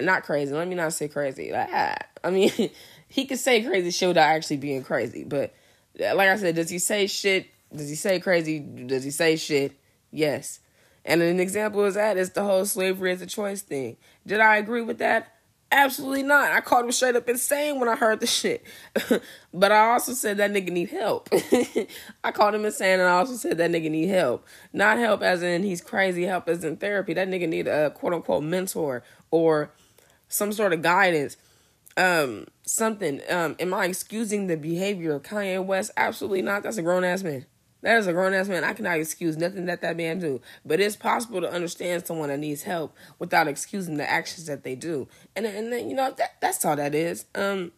Not 0.00 0.24
crazy. 0.24 0.52
Let 0.52 0.68
me 0.68 0.74
not 0.74 0.92
say 0.92 1.08
crazy. 1.08 1.52
Ah, 1.54 1.96
I 2.22 2.30
mean, 2.30 2.50
he 3.08 3.26
could 3.26 3.38
say 3.38 3.62
crazy 3.62 3.90
shit 3.90 4.08
without 4.08 4.28
actually 4.28 4.58
being 4.58 4.82
crazy. 4.82 5.24
But 5.24 5.54
like 5.98 6.28
I 6.28 6.36
said, 6.36 6.54
does 6.54 6.70
he 6.70 6.78
say 6.78 7.06
shit? 7.06 7.46
Does 7.74 7.88
he 7.88 7.94
say 7.94 8.20
crazy? 8.20 8.58
Does 8.58 9.04
he 9.04 9.10
say 9.10 9.36
shit? 9.36 9.72
Yes. 10.10 10.60
And 11.04 11.22
an 11.22 11.40
example 11.40 11.84
is 11.84 11.94
that 11.94 12.16
is 12.16 12.30
the 12.30 12.42
whole 12.42 12.64
slavery 12.66 13.12
as 13.12 13.22
a 13.22 13.26
choice 13.26 13.62
thing. 13.62 13.96
Did 14.26 14.40
I 14.40 14.56
agree 14.56 14.82
with 14.82 14.98
that? 14.98 15.34
Absolutely 15.72 16.24
not. 16.24 16.50
I 16.50 16.60
called 16.60 16.84
him 16.84 16.92
straight 16.92 17.14
up 17.14 17.28
insane 17.28 17.78
when 17.78 17.88
I 17.88 17.94
heard 17.94 18.18
the 18.18 18.26
shit. 18.26 18.64
but 19.54 19.70
I 19.70 19.92
also 19.92 20.14
said 20.14 20.38
that 20.38 20.50
nigga 20.50 20.70
need 20.70 20.90
help. 20.90 21.28
I 22.24 22.32
called 22.32 22.56
him 22.56 22.64
insane 22.64 22.98
and 22.98 23.08
I 23.08 23.12
also 23.12 23.34
said 23.34 23.58
that 23.58 23.70
nigga 23.70 23.88
need 23.88 24.08
help. 24.08 24.44
Not 24.72 24.98
help 24.98 25.22
as 25.22 25.44
in 25.44 25.62
he's 25.62 25.80
crazy, 25.80 26.24
help 26.24 26.48
as 26.48 26.64
in 26.64 26.76
therapy. 26.76 27.14
That 27.14 27.28
nigga 27.28 27.48
need 27.48 27.68
a 27.68 27.90
quote 27.90 28.14
unquote 28.14 28.42
mentor 28.42 29.04
or 29.30 29.70
some 30.26 30.52
sort 30.52 30.72
of 30.72 30.82
guidance. 30.82 31.36
Um, 31.96 32.48
something. 32.62 33.20
Um, 33.28 33.54
am 33.60 33.72
I 33.72 33.84
excusing 33.84 34.48
the 34.48 34.56
behavior 34.56 35.14
of 35.14 35.22
Kanye 35.22 35.64
West? 35.64 35.92
Absolutely 35.96 36.42
not. 36.42 36.64
That's 36.64 36.78
a 36.78 36.82
grown 36.82 37.04
ass 37.04 37.22
man. 37.22 37.46
That 37.82 37.98
is 37.98 38.06
a 38.06 38.12
grown 38.12 38.34
ass 38.34 38.48
man. 38.48 38.64
I 38.64 38.74
cannot 38.74 38.98
excuse 38.98 39.36
nothing 39.36 39.66
that 39.66 39.80
that 39.80 39.96
man 39.96 40.18
do. 40.18 40.40
But 40.64 40.80
it's 40.80 40.96
possible 40.96 41.40
to 41.40 41.50
understand 41.50 42.06
someone 42.06 42.28
that 42.28 42.38
needs 42.38 42.62
help 42.62 42.94
without 43.18 43.48
excusing 43.48 43.96
the 43.96 44.08
actions 44.08 44.46
that 44.46 44.64
they 44.64 44.74
do. 44.74 45.08
And 45.34 45.46
and 45.46 45.72
then, 45.72 45.88
you 45.88 45.96
know 45.96 46.12
that 46.16 46.40
that's 46.40 46.64
all 46.64 46.76
that 46.76 46.94
is. 46.94 47.24
Um. 47.34 47.72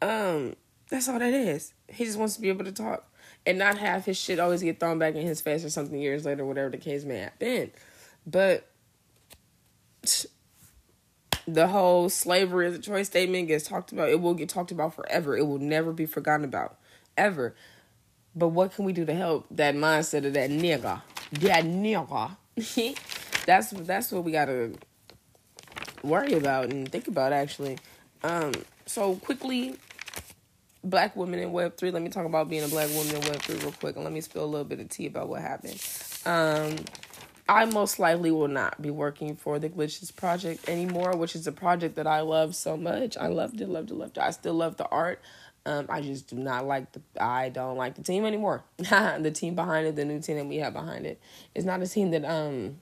Um. 0.00 0.56
That's 0.90 1.08
all 1.08 1.18
that 1.18 1.34
is. 1.34 1.74
He 1.88 2.04
just 2.04 2.18
wants 2.18 2.36
to 2.36 2.40
be 2.40 2.48
able 2.48 2.64
to 2.64 2.72
talk 2.72 3.12
and 3.44 3.58
not 3.58 3.78
have 3.78 4.04
his 4.06 4.16
shit 4.16 4.38
always 4.38 4.62
get 4.62 4.80
thrown 4.80 4.98
back 4.98 5.14
in 5.14 5.26
his 5.26 5.40
face 5.40 5.64
or 5.64 5.70
something 5.70 6.00
years 6.00 6.24
later, 6.24 6.46
whatever 6.46 6.70
the 6.70 6.78
case 6.78 7.04
may 7.04 7.18
have 7.18 7.38
been. 7.38 7.70
But 8.26 8.68
the 11.46 11.68
whole 11.68 12.08
slavery 12.10 12.66
as 12.66 12.74
a 12.74 12.78
choice 12.78 13.06
statement 13.06 13.48
gets 13.48 13.66
talked 13.66 13.92
about. 13.92 14.10
It 14.10 14.20
will 14.20 14.34
get 14.34 14.48
talked 14.48 14.70
about 14.70 14.94
forever. 14.94 15.36
It 15.36 15.46
will 15.46 15.58
never 15.58 15.92
be 15.92 16.06
forgotten 16.06 16.44
about, 16.44 16.78
ever. 17.16 17.54
But 18.38 18.48
what 18.48 18.72
can 18.72 18.84
we 18.84 18.92
do 18.92 19.04
to 19.04 19.14
help 19.14 19.46
that 19.50 19.74
mindset 19.74 20.24
of 20.24 20.34
that 20.34 20.50
nigga? 20.50 21.02
That 21.32 21.64
nigga. 21.64 22.36
that's 23.46 23.70
that's 23.70 24.12
what 24.12 24.22
we 24.22 24.30
gotta 24.30 24.72
worry 26.04 26.34
about 26.34 26.72
and 26.72 26.90
think 26.90 27.08
about 27.08 27.32
actually. 27.32 27.78
Um, 28.22 28.52
so 28.86 29.16
quickly, 29.16 29.76
black 30.84 31.16
women 31.16 31.40
in 31.40 31.50
Web 31.50 31.76
three. 31.76 31.90
Let 31.90 32.02
me 32.02 32.10
talk 32.10 32.26
about 32.26 32.48
being 32.48 32.62
a 32.62 32.68
black 32.68 32.88
woman 32.90 33.16
in 33.16 33.22
Web 33.22 33.42
three 33.42 33.56
real 33.56 33.72
quick, 33.72 33.96
and 33.96 34.04
let 34.04 34.12
me 34.12 34.20
spill 34.20 34.44
a 34.44 34.46
little 34.46 34.64
bit 34.64 34.78
of 34.78 34.88
tea 34.88 35.06
about 35.06 35.28
what 35.28 35.42
happened. 35.42 35.82
Um, 36.24 36.76
I 37.48 37.64
most 37.64 37.98
likely 37.98 38.30
will 38.30 38.48
not 38.48 38.80
be 38.80 38.90
working 38.90 39.34
for 39.34 39.58
the 39.58 39.68
Glitches 39.70 40.14
project 40.14 40.68
anymore, 40.68 41.16
which 41.16 41.34
is 41.34 41.46
a 41.46 41.52
project 41.52 41.96
that 41.96 42.06
I 42.06 42.20
love 42.20 42.54
so 42.54 42.76
much. 42.76 43.16
I 43.16 43.28
loved 43.28 43.60
it, 43.60 43.68
loved 43.68 43.90
it, 43.90 43.94
loved 43.94 44.18
it. 44.18 44.22
I 44.22 44.30
still 44.30 44.54
love 44.54 44.76
the 44.76 44.86
art. 44.88 45.20
Um, 45.68 45.84
I 45.90 46.00
just 46.00 46.28
do 46.28 46.36
not 46.36 46.66
like 46.66 46.92
the. 46.92 47.02
I 47.20 47.50
don't 47.50 47.76
like 47.76 47.94
the 47.94 48.02
team 48.02 48.24
anymore. 48.24 48.64
the 48.78 49.30
team 49.34 49.54
behind 49.54 49.86
it, 49.86 49.96
the 49.96 50.04
new 50.06 50.18
team 50.18 50.38
that 50.38 50.46
we 50.46 50.56
have 50.56 50.72
behind 50.72 51.04
it, 51.04 51.20
it, 51.54 51.58
is 51.58 51.66
not 51.66 51.82
a 51.82 51.86
team 51.86 52.10
that 52.12 52.24
um. 52.24 52.78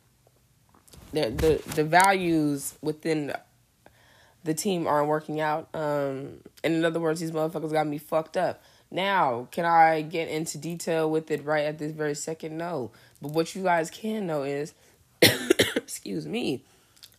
The 1.13 1.31
the 1.31 1.73
the 1.75 1.83
values 1.83 2.79
within 2.83 3.33
the 4.45 4.55
team 4.55 4.87
aren't 4.87 5.09
working 5.09 5.41
out. 5.41 5.69
Um, 5.75 6.43
and 6.63 6.75
in 6.75 6.85
other 6.85 7.01
words, 7.01 7.19
these 7.19 7.33
motherfuckers 7.33 7.73
got 7.73 7.89
me 7.89 7.99
fucked 7.99 8.37
up. 8.37 8.63
Now, 8.89 9.49
can 9.51 9.65
I 9.65 10.03
get 10.03 10.29
into 10.29 10.57
detail 10.57 11.11
with 11.11 11.29
it 11.33 11.45
right 11.45 11.65
at 11.65 11.79
this 11.79 11.91
very 11.91 12.15
second? 12.15 12.57
No. 12.57 12.93
But 13.21 13.33
what 13.33 13.53
you 13.57 13.65
guys 13.65 13.91
can 13.91 14.29
know 14.29 14.45
is, 14.45 14.75
excuse 15.75 16.25
me, 16.25 16.63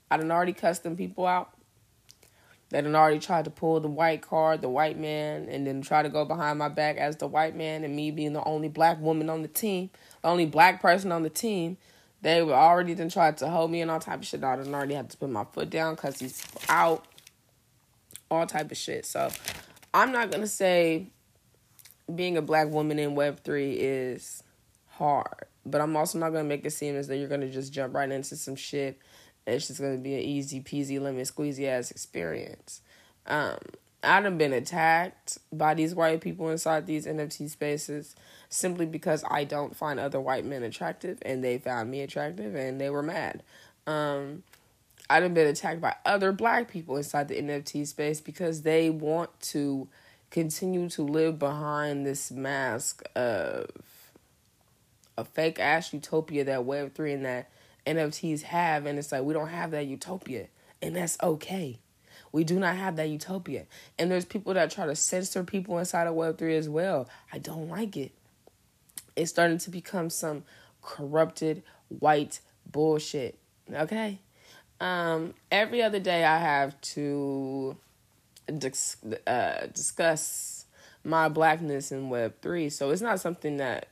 I 0.10 0.16
done 0.16 0.32
already 0.32 0.54
cussed 0.54 0.84
them 0.84 0.96
people 0.96 1.28
out 1.28 1.57
that 2.70 2.84
had 2.84 2.96
already 2.96 3.20
tried 3.20 3.46
to 3.46 3.52
pull 3.52 3.80
the 3.80 3.88
white 3.88 4.22
card, 4.22 4.62
the 4.62 4.70
white 4.70 4.98
man, 4.98 5.48
and 5.50 5.66
then 5.66 5.82
try 5.82 6.04
to 6.04 6.10
go 6.10 6.26
behind 6.26 6.60
my 6.60 6.68
back 6.68 6.98
as 6.98 7.18
the 7.18 7.28
white 7.28 7.56
man, 7.56 7.84
and 7.84 7.96
me 7.96 8.12
being 8.12 8.34
the 8.34 8.44
only 8.44 8.68
black 8.68 9.00
woman 9.00 9.30
on 9.30 9.42
the 9.42 9.48
team, 9.48 9.90
the 10.22 10.28
only 10.28 10.46
black 10.46 10.82
person 10.82 11.12
on 11.12 11.24
the 11.24 11.30
team. 11.30 11.78
They 12.22 12.42
were 12.42 12.54
already 12.54 12.94
then 12.94 13.10
tried 13.10 13.38
to 13.38 13.48
hold 13.48 13.72
me 13.72 13.82
and 13.82 13.92
all 13.92 14.00
type 14.00 14.20
of 14.20 14.26
shit. 14.26 14.44
I 14.44 14.56
done 14.56 14.74
already 14.74 14.96
had 14.96 15.10
to 15.12 15.18
put 15.18 15.30
my 15.30 15.46
foot 15.46 15.70
down 15.70 15.96
because 15.96 16.20
he's 16.20 16.44
out, 16.68 17.06
all 18.30 18.46
type 18.48 18.72
of 18.72 18.78
shit. 18.78 19.06
So 19.06 19.30
I'm 19.94 20.12
not 20.12 20.32
gonna 20.32 20.48
say 20.48 21.08
being 22.14 22.36
a 22.36 22.42
black 22.42 22.70
woman 22.70 23.00
in 23.00 23.16
Web 23.16 23.42
three 23.44 23.74
is 23.74 24.44
hard, 24.88 25.46
but 25.66 25.80
I'm 25.80 25.96
also 25.96 26.18
not 26.18 26.32
gonna 26.32 26.44
make 26.44 26.66
it 26.66 26.72
seem 26.72 26.96
as 26.96 27.08
though 27.08 27.14
you're 27.14 27.30
gonna 27.30 27.50
just 27.50 27.72
jump 27.72 27.94
right 27.94 28.12
into 28.12 28.36
some 28.36 28.56
shit 28.56 28.98
it's 29.48 29.68
just 29.68 29.80
gonna 29.80 29.98
be 29.98 30.14
an 30.14 30.22
easy 30.22 30.62
peasy 30.62 31.00
lemon 31.00 31.24
squeezy 31.24 31.68
ass 31.68 31.92
experience. 31.92 32.82
Um, 33.26 33.58
I 34.04 34.22
have 34.22 34.38
been 34.38 34.54
attacked 34.54 35.38
by 35.52 35.74
these 35.74 35.96
white 35.96 36.22
people 36.22 36.50
inside 36.50 36.86
these 36.86 37.06
NFT 37.06 37.50
spaces 37.50 38.16
simply 38.50 38.86
because 38.86 39.24
I 39.30 39.44
don't 39.44 39.76
find 39.76 40.00
other 40.00 40.22
white 40.22 40.46
men 40.46 40.64
attractive 40.64 41.18
and 41.24 41.44
they 41.44 41.58
found 41.58 41.90
me 41.90 42.02
attractive 42.02 42.56
and 42.56 42.80
they 42.80 42.90
were 42.90 43.04
mad. 43.04 43.44
Um, 43.86 44.44
I've 45.10 45.34
been 45.34 45.48
attacked 45.48 45.82
by 45.82 45.96
other 46.06 46.32
black 46.32 46.70
people 46.70 46.98
inside 46.98 47.28
the 47.28 47.42
NFT 47.42 47.88
space 47.88 48.22
because 48.22 48.62
they 48.62 48.90
want 48.90 49.40
to 49.42 49.88
continue 50.30 50.90
to 50.90 51.02
live 51.02 51.40
behind 51.40 52.06
this 52.06 52.32
mask 52.32 53.04
of 53.16 53.70
a 55.18 55.24
fake 55.24 55.60
ass 55.60 55.94
utopia 55.94 56.44
that 56.44 56.60
Web3 56.60 57.14
and 57.14 57.26
that 57.26 57.50
NFTs 57.88 58.44
have, 58.44 58.86
and 58.86 59.00
it's 59.00 59.12
like 59.12 59.24
we 59.24 59.34
don't 59.34 59.48
have 59.48 59.72
that 59.72 59.86
utopia, 59.88 60.48
and 60.82 60.96
that's 60.96 61.18
okay. 61.24 61.80
We 62.32 62.44
do 62.44 62.60
not 62.60 62.76
have 62.76 62.98
that 62.98 63.10
utopia. 63.10 63.66
And 63.98 64.12
there's 64.12 64.26
people 64.26 64.54
that 64.54 64.70
try 64.70 64.86
to 64.86 64.96
censor 64.96 65.44
people 65.44 65.80
inside 65.80 66.08
of 66.08 66.16
Web3 66.16 66.58
as 66.58 66.70
well. 66.70 67.10
I 67.32 67.40
don't 67.40 67.70
like 67.70 67.96
it. 67.96 68.12
It's 69.16 69.32
starting 69.32 69.58
to 69.60 69.70
become 69.70 70.10
some 70.10 70.44
corrupted 70.82 71.64
white 71.88 72.42
bullshit. 72.70 73.40
Okay? 73.74 74.20
Um, 74.80 75.34
every 75.52 75.82
other 75.82 76.00
day 76.00 76.24
I 76.24 76.38
have 76.38 76.80
to 76.82 77.78
dis- 78.56 78.98
uh, 79.26 79.68
discuss 79.74 80.66
my 81.04 81.30
blackness 81.30 81.92
in 81.92 82.10
Web3. 82.10 82.72
So 82.72 82.92
it's 82.92 83.02
not 83.02 83.20
something 83.20 83.58
that 83.58 83.88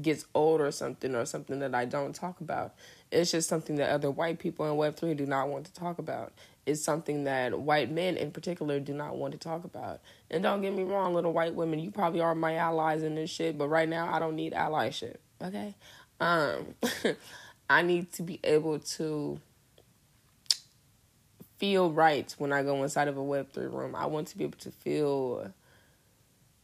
gets 0.00 0.26
old 0.34 0.60
or 0.60 0.70
something 0.70 1.14
or 1.14 1.24
something 1.24 1.58
that 1.60 1.74
I 1.74 1.86
don't 1.86 2.14
talk 2.14 2.40
about. 2.40 2.74
It's 3.10 3.30
just 3.30 3.48
something 3.48 3.76
that 3.76 3.90
other 3.90 4.10
white 4.10 4.38
people 4.38 4.66
in 4.70 4.76
Web3 4.76 5.16
do 5.16 5.26
not 5.26 5.48
want 5.48 5.66
to 5.66 5.72
talk 5.72 5.98
about. 5.98 6.32
It's 6.66 6.82
something 6.82 7.24
that 7.24 7.58
white 7.60 7.90
men 7.90 8.16
in 8.16 8.32
particular 8.32 8.80
do 8.80 8.92
not 8.92 9.16
want 9.16 9.32
to 9.32 9.38
talk 9.38 9.64
about. 9.64 10.00
And 10.30 10.42
don't 10.42 10.62
get 10.62 10.74
me 10.74 10.82
wrong, 10.82 11.14
little 11.14 11.32
white 11.32 11.54
women, 11.54 11.78
you 11.78 11.92
probably 11.92 12.20
are 12.20 12.34
my 12.34 12.56
allies 12.56 13.04
in 13.04 13.14
this 13.14 13.30
shit, 13.30 13.56
but 13.56 13.68
right 13.68 13.88
now 13.88 14.12
I 14.12 14.18
don't 14.18 14.34
need 14.34 14.52
allyship. 14.52 15.16
Okay? 15.42 15.74
Um 16.20 16.74
I 17.70 17.82
need 17.82 18.12
to 18.12 18.22
be 18.22 18.40
able 18.44 18.78
to 18.78 19.40
feel 21.58 21.90
right 21.90 22.34
when 22.38 22.52
I 22.52 22.62
go 22.62 22.82
inside 22.82 23.08
of 23.08 23.16
a 23.16 23.20
Web3 23.20 23.72
room. 23.72 23.94
I 23.94 24.06
want 24.06 24.28
to 24.28 24.38
be 24.38 24.44
able 24.44 24.58
to 24.58 24.70
feel, 24.70 25.52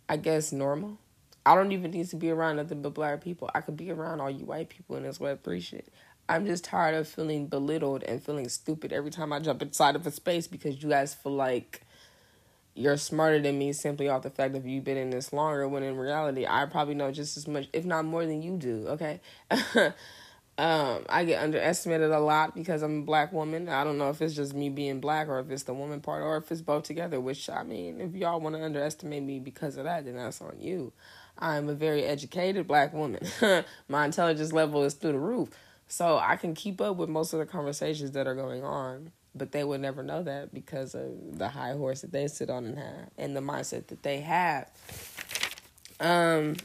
I 0.08 0.16
guess, 0.16 0.52
normal. 0.52 0.98
I 1.44 1.56
don't 1.56 1.72
even 1.72 1.90
need 1.90 2.08
to 2.10 2.16
be 2.16 2.30
around 2.30 2.56
nothing 2.56 2.82
but 2.82 2.94
black 2.94 3.20
people. 3.20 3.50
I 3.54 3.62
could 3.62 3.76
be 3.76 3.90
around 3.90 4.20
all 4.20 4.30
you 4.30 4.44
white 4.44 4.68
people 4.68 4.96
in 4.96 5.02
this 5.02 5.18
Web3 5.18 5.60
shit. 5.60 5.92
I'm 6.28 6.46
just 6.46 6.64
tired 6.64 6.94
of 6.94 7.08
feeling 7.08 7.46
belittled 7.46 8.04
and 8.04 8.22
feeling 8.22 8.48
stupid 8.48 8.92
every 8.92 9.10
time 9.10 9.32
I 9.32 9.40
jump 9.40 9.60
inside 9.62 9.96
of 9.96 10.06
a 10.06 10.10
space 10.10 10.46
because 10.46 10.82
you 10.82 10.88
guys 10.88 11.14
feel 11.14 11.32
like 11.32 11.82
you're 12.74 12.96
smarter 12.96 13.38
than 13.38 13.58
me 13.58 13.72
simply 13.72 14.08
off 14.08 14.22
the 14.22 14.30
fact 14.30 14.54
that 14.54 14.64
you've 14.64 14.84
been 14.84 14.96
in 14.96 15.10
this 15.10 15.32
longer 15.32 15.68
when 15.68 15.82
in 15.82 15.96
reality 15.96 16.46
I 16.48 16.64
probably 16.66 16.94
know 16.94 17.12
just 17.12 17.36
as 17.36 17.46
much 17.46 17.68
if 17.72 17.84
not 17.84 18.04
more 18.04 18.24
than 18.24 18.42
you 18.42 18.56
do, 18.56 18.86
okay? 18.88 19.20
um, 20.58 21.04
I 21.08 21.24
get 21.24 21.42
underestimated 21.42 22.10
a 22.10 22.20
lot 22.20 22.54
because 22.54 22.82
I'm 22.82 23.00
a 23.00 23.04
black 23.04 23.32
woman. 23.32 23.68
I 23.68 23.84
don't 23.84 23.98
know 23.98 24.08
if 24.08 24.22
it's 24.22 24.34
just 24.34 24.54
me 24.54 24.70
being 24.70 25.00
black 25.00 25.28
or 25.28 25.38
if 25.40 25.50
it's 25.50 25.64
the 25.64 25.74
woman 25.74 26.00
part 26.00 26.22
or 26.22 26.36
if 26.38 26.50
it's 26.50 26.62
both 26.62 26.84
together, 26.84 27.20
which 27.20 27.50
I 27.50 27.62
mean, 27.62 28.00
if 28.00 28.14
y'all 28.14 28.40
want 28.40 28.56
to 28.56 28.64
underestimate 28.64 29.22
me 29.22 29.38
because 29.38 29.76
of 29.76 29.84
that, 29.84 30.06
then 30.06 30.16
that's 30.16 30.40
on 30.40 30.56
you. 30.58 30.92
I'm 31.38 31.68
a 31.68 31.74
very 31.74 32.04
educated 32.04 32.66
black 32.66 32.94
woman. 32.94 33.20
My 33.88 34.04
intelligence 34.04 34.52
level 34.52 34.84
is 34.84 34.94
through 34.94 35.12
the 35.12 35.18
roof. 35.18 35.50
So 35.92 36.16
I 36.16 36.36
can 36.36 36.54
keep 36.54 36.80
up 36.80 36.96
with 36.96 37.10
most 37.10 37.34
of 37.34 37.38
the 37.38 37.44
conversations 37.44 38.12
that 38.12 38.26
are 38.26 38.34
going 38.34 38.64
on, 38.64 39.12
but 39.34 39.52
they 39.52 39.62
would 39.62 39.82
never 39.82 40.02
know 40.02 40.22
that 40.22 40.54
because 40.54 40.94
of 40.94 41.36
the 41.36 41.50
high 41.50 41.74
horse 41.74 42.00
that 42.00 42.12
they 42.12 42.28
sit 42.28 42.48
on 42.48 42.64
and 42.64 42.78
have 42.78 43.10
and 43.18 43.36
the 43.36 43.42
mindset 43.42 43.88
that 43.88 44.02
they 44.02 44.20
have. 44.22 44.70
Um 46.00 46.56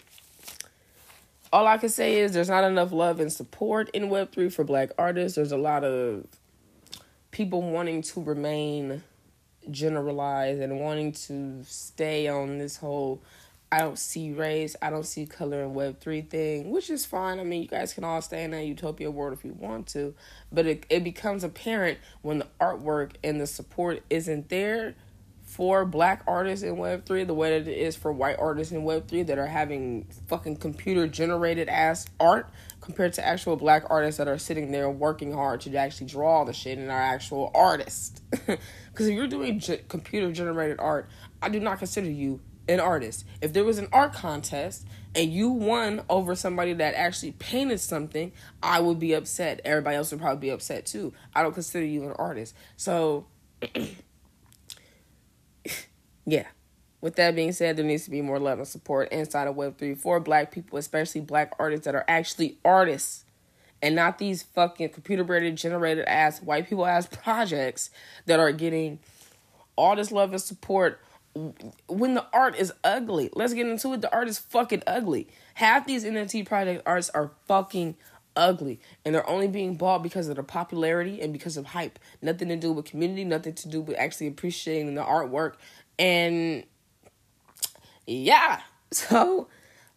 all 1.52 1.68
I 1.68 1.78
can 1.78 1.90
say 1.90 2.22
is 2.22 2.32
there's 2.32 2.48
not 2.48 2.64
enough 2.64 2.94
love 2.94 3.20
and 3.20 3.32
support 3.32 3.90
in 3.90 4.04
Web3 4.04 4.50
for 4.54 4.64
black 4.64 4.92
artists. 4.98 5.36
There's 5.36 5.52
a 5.52 5.58
lot 5.58 5.84
of 5.84 6.26
people 7.32 7.62
wanting 7.62 8.04
to 8.04 8.24
remain 8.24 9.04
generalized 9.70 10.62
and 10.62 10.80
wanting 10.80 11.12
to 11.12 11.66
stay 11.66 12.30
on 12.30 12.60
this 12.60 12.78
whole 12.78 13.22
I 13.72 13.80
don't 13.80 14.00
see 14.00 14.32
race, 14.32 14.78
I 14.82 14.90
don't 14.90 15.06
see 15.06 15.26
color 15.26 15.64
in 15.64 15.74
Web3 15.74 16.30
thing, 16.30 16.72
which 16.72 16.90
is 16.90 17.06
fine. 17.06 17.40
I 17.40 17.44
mean, 17.44 17.62
you 17.64 17.68
guys 17.68 17.94
can 17.94 18.06
all 18.06 18.22
stay 18.22 18.44
in 18.44 18.52
that 18.52 18.66
utopia 18.66 19.12
world 19.12 19.34
if 19.34 19.44
you 19.44 19.54
want 19.54 19.88
to, 19.88 20.16
but 20.52 20.66
it, 20.66 20.86
it 20.90 21.04
becomes 21.04 21.44
apparent 21.44 21.98
when 22.22 22.40
the 22.40 22.48
artwork 22.62 23.16
and 23.24 23.42
the 23.42 23.48
support 23.48 24.04
isn't 24.10 24.48
there 24.50 24.96
for 25.44 25.86
black 25.86 26.24
artists 26.28 26.64
in 26.64 26.76
Web3 26.76 27.26
the 27.26 27.34
way 27.34 27.58
that 27.58 27.70
it 27.70 27.78
is 27.78 27.96
for 27.96 28.12
white 28.12 28.38
artists 28.38 28.72
in 28.72 28.84
Web3 28.84 29.28
that 29.28 29.38
are 29.38 29.48
having 29.48 30.08
fucking 30.28 30.58
computer 30.58 31.08
generated 31.08 31.68
ass 31.68 32.06
art 32.20 32.50
compared 32.80 33.14
to 33.14 33.26
actual 33.26 33.56
black 33.56 33.84
artists 33.90 34.18
that 34.18 34.28
are 34.28 34.38
sitting 34.38 34.72
there 34.72 34.90
working 34.90 35.34
hard 35.34 35.60
to 35.62 35.76
actually 35.76 36.08
draw 36.08 36.44
the 36.44 36.54
shit 36.54 36.78
and 36.78 36.92
are 36.92 37.02
actual 37.02 37.52
artists. 37.54 38.22
Because 38.98 39.10
if 39.10 39.14
you're 39.14 39.28
doing 39.28 39.60
g- 39.60 39.78
computer 39.90 40.32
generated 40.32 40.80
art, 40.80 41.08
I 41.40 41.50
do 41.50 41.60
not 41.60 41.78
consider 41.78 42.10
you 42.10 42.40
an 42.68 42.80
artist. 42.80 43.26
If 43.42 43.54
there 43.54 43.64
was 43.64 43.78
an 43.78 43.88
art 43.92 44.14
contest 44.14 44.86
and 45.16 45.32
you 45.32 45.50
won 45.50 46.02
over 46.10 46.36
somebody 46.36 46.74
that 46.74 46.94
actually 46.96 47.32
painted 47.34 47.80
something, 47.80 48.32
I 48.62 48.80
would 48.80 49.00
be 49.00 49.14
upset. 49.14 49.62
Everybody 49.66 49.96
else 49.98 50.12
would 50.12 50.22
probably 50.22 50.48
be 50.48 50.50
upset 50.50 50.86
too. 50.86 51.14
I 51.34 51.44
don't 51.44 51.54
consider 51.54 51.86
you 51.86 52.04
an 52.04 52.14
artist. 52.14 52.56
So 52.76 53.26
yeah. 56.26 56.46
With 57.00 57.16
that 57.16 57.36
being 57.36 57.52
said, 57.52 57.78
there 57.78 57.86
needs 57.86 58.06
to 58.06 58.12
be 58.12 58.24
more 58.24 58.40
love 58.40 58.58
and 58.58 58.68
support 58.68 59.10
inside 59.12 59.48
of 59.48 59.56
Web3 59.56 59.98
for 59.98 60.20
black 60.20 60.52
people, 60.52 60.80
especially 60.80 61.22
black 61.22 61.54
artists 61.60 61.86
that 61.86 61.94
are 61.94 62.06
actually 62.08 62.58
artists 62.66 63.24
and 63.82 63.96
not 63.96 64.18
these 64.18 64.44
fucking 64.44 64.90
computer 64.90 65.52
generated 65.52 66.06
ass 66.06 66.42
white 66.42 66.68
people 66.68 66.86
ass 66.86 67.08
projects 67.12 67.90
that 68.26 68.40
are 68.40 68.52
getting 68.52 69.00
all 69.76 69.96
this 69.96 70.12
love 70.12 70.32
and 70.32 70.42
support 70.42 71.00
when 71.88 72.14
the 72.14 72.26
art 72.34 72.56
is 72.56 72.74
ugly. 72.84 73.30
Let's 73.34 73.54
get 73.54 73.68
into 73.68 73.94
it. 73.94 74.02
The 74.02 74.14
art 74.14 74.28
is 74.28 74.38
fucking 74.38 74.84
ugly. 74.86 75.28
Half 75.56 75.88
these 75.88 76.04
NFT 76.04 76.46
project 76.46 76.84
arts 76.86 77.10
are 77.12 77.32
fucking 77.48 77.96
ugly 78.36 78.80
and 79.04 79.16
they're 79.16 79.28
only 79.30 79.48
being 79.48 79.76
bought 79.76 80.04
because 80.04 80.28
of 80.28 80.36
the 80.36 80.44
popularity 80.44 81.22
and 81.22 81.34
because 81.34 81.58
of 81.58 81.68
hype. 81.68 82.00
Nothing 82.22 82.50
to 82.50 82.56
do 82.56 82.72
with 82.72 82.86
community, 82.86 83.26
nothing 83.26 83.54
to 83.56 83.68
do 83.68 83.82
with 83.82 83.98
actually 83.98 84.28
appreciating 84.28 84.94
the 84.94 85.04
artwork 85.04 85.56
and 86.00 86.64
yeah, 88.06 88.62
so 88.92 89.48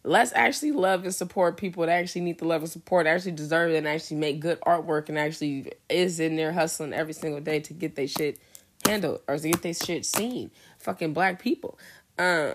let's 0.03 0.33
actually 0.33 0.71
love 0.71 1.03
and 1.03 1.13
support 1.13 1.57
people 1.57 1.85
that 1.85 1.91
actually 1.91 2.21
need 2.21 2.39
the 2.39 2.45
love 2.45 2.61
and 2.61 2.71
support, 2.71 3.07
actually 3.07 3.31
deserve 3.31 3.71
it, 3.71 3.77
and 3.77 3.87
actually 3.87 4.17
make 4.17 4.39
good 4.39 4.59
artwork 4.61 5.09
and 5.09 5.17
actually 5.17 5.71
is 5.89 6.19
in 6.19 6.35
there 6.35 6.51
hustling 6.51 6.93
every 6.93 7.13
single 7.13 7.39
day 7.39 7.59
to 7.59 7.73
get 7.73 7.95
their 7.95 8.07
shit 8.07 8.39
handled 8.85 9.21
or 9.27 9.37
to 9.37 9.49
get 9.49 9.61
their 9.61 9.73
shit 9.73 10.05
seen. 10.05 10.51
Fucking 10.79 11.13
black 11.13 11.41
people. 11.41 11.77
Um, 12.17 12.53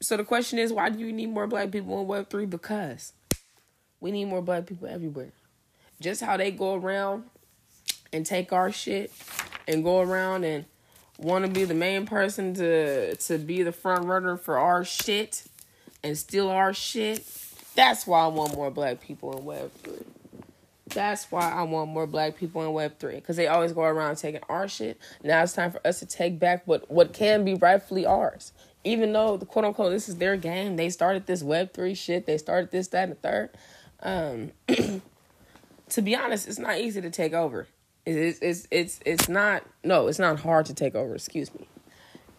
so 0.00 0.16
the 0.16 0.24
question 0.24 0.58
is, 0.58 0.72
why 0.72 0.90
do 0.90 0.98
you 0.98 1.12
need 1.12 1.30
more 1.30 1.46
black 1.46 1.70
people 1.70 2.00
in 2.00 2.06
Web 2.06 2.30
three? 2.30 2.46
Because 2.46 3.12
we 4.00 4.10
need 4.10 4.26
more 4.26 4.42
black 4.42 4.66
people 4.66 4.88
everywhere. 4.88 5.32
Just 6.00 6.22
how 6.22 6.36
they 6.36 6.50
go 6.50 6.74
around 6.74 7.24
and 8.12 8.26
take 8.26 8.52
our 8.52 8.70
shit 8.70 9.12
and 9.66 9.82
go 9.82 10.00
around 10.00 10.44
and 10.44 10.66
want 11.18 11.46
to 11.46 11.50
be 11.50 11.64
the 11.64 11.74
main 11.74 12.06
person 12.06 12.54
to 12.54 13.16
to 13.16 13.38
be 13.38 13.62
the 13.62 13.72
front 13.72 14.04
runner 14.04 14.36
for 14.36 14.58
our 14.58 14.84
shit 14.84 15.44
and 16.02 16.16
steal 16.16 16.50
our 16.50 16.74
shit. 16.74 17.26
That's 17.74 18.06
why 18.06 18.24
I 18.24 18.26
want 18.28 18.54
more 18.54 18.70
black 18.70 19.00
people 19.00 19.36
in 19.38 19.44
Web 19.44 19.72
three. 19.82 20.04
That's 20.96 21.30
why 21.30 21.52
I 21.52 21.62
want 21.64 21.90
more 21.90 22.06
black 22.06 22.38
people 22.38 22.62
in 22.62 22.72
Web 22.72 22.98
three 22.98 23.16
because 23.16 23.36
they 23.36 23.48
always 23.48 23.72
go 23.72 23.82
around 23.82 24.16
taking 24.16 24.40
our 24.48 24.66
shit. 24.66 24.98
Now 25.22 25.42
it's 25.42 25.52
time 25.52 25.70
for 25.70 25.86
us 25.86 25.98
to 25.98 26.06
take 26.06 26.38
back 26.38 26.66
what 26.66 26.90
what 26.90 27.12
can 27.12 27.44
be 27.44 27.52
rightfully 27.52 28.06
ours. 28.06 28.54
Even 28.82 29.12
though 29.12 29.36
the 29.36 29.44
quote 29.44 29.66
unquote 29.66 29.92
this 29.92 30.08
is 30.08 30.16
their 30.16 30.38
game, 30.38 30.76
they 30.76 30.88
started 30.88 31.26
this 31.26 31.42
Web 31.42 31.74
three 31.74 31.94
shit. 31.94 32.24
They 32.24 32.38
started 32.38 32.70
this, 32.70 32.88
that, 32.88 33.10
and 33.10 33.12
the 33.12 33.16
third. 33.16 33.50
Um, 34.00 34.52
to 35.90 36.00
be 36.02 36.16
honest, 36.16 36.48
it's 36.48 36.58
not 36.58 36.78
easy 36.78 37.02
to 37.02 37.10
take 37.10 37.34
over. 37.34 37.68
It's 38.06 38.38
it's 38.40 38.66
it's 38.70 39.00
it's 39.04 39.28
not 39.28 39.64
no, 39.84 40.06
it's 40.06 40.18
not 40.18 40.40
hard 40.40 40.64
to 40.64 40.74
take 40.74 40.94
over, 40.94 41.14
excuse 41.14 41.54
me. 41.54 41.68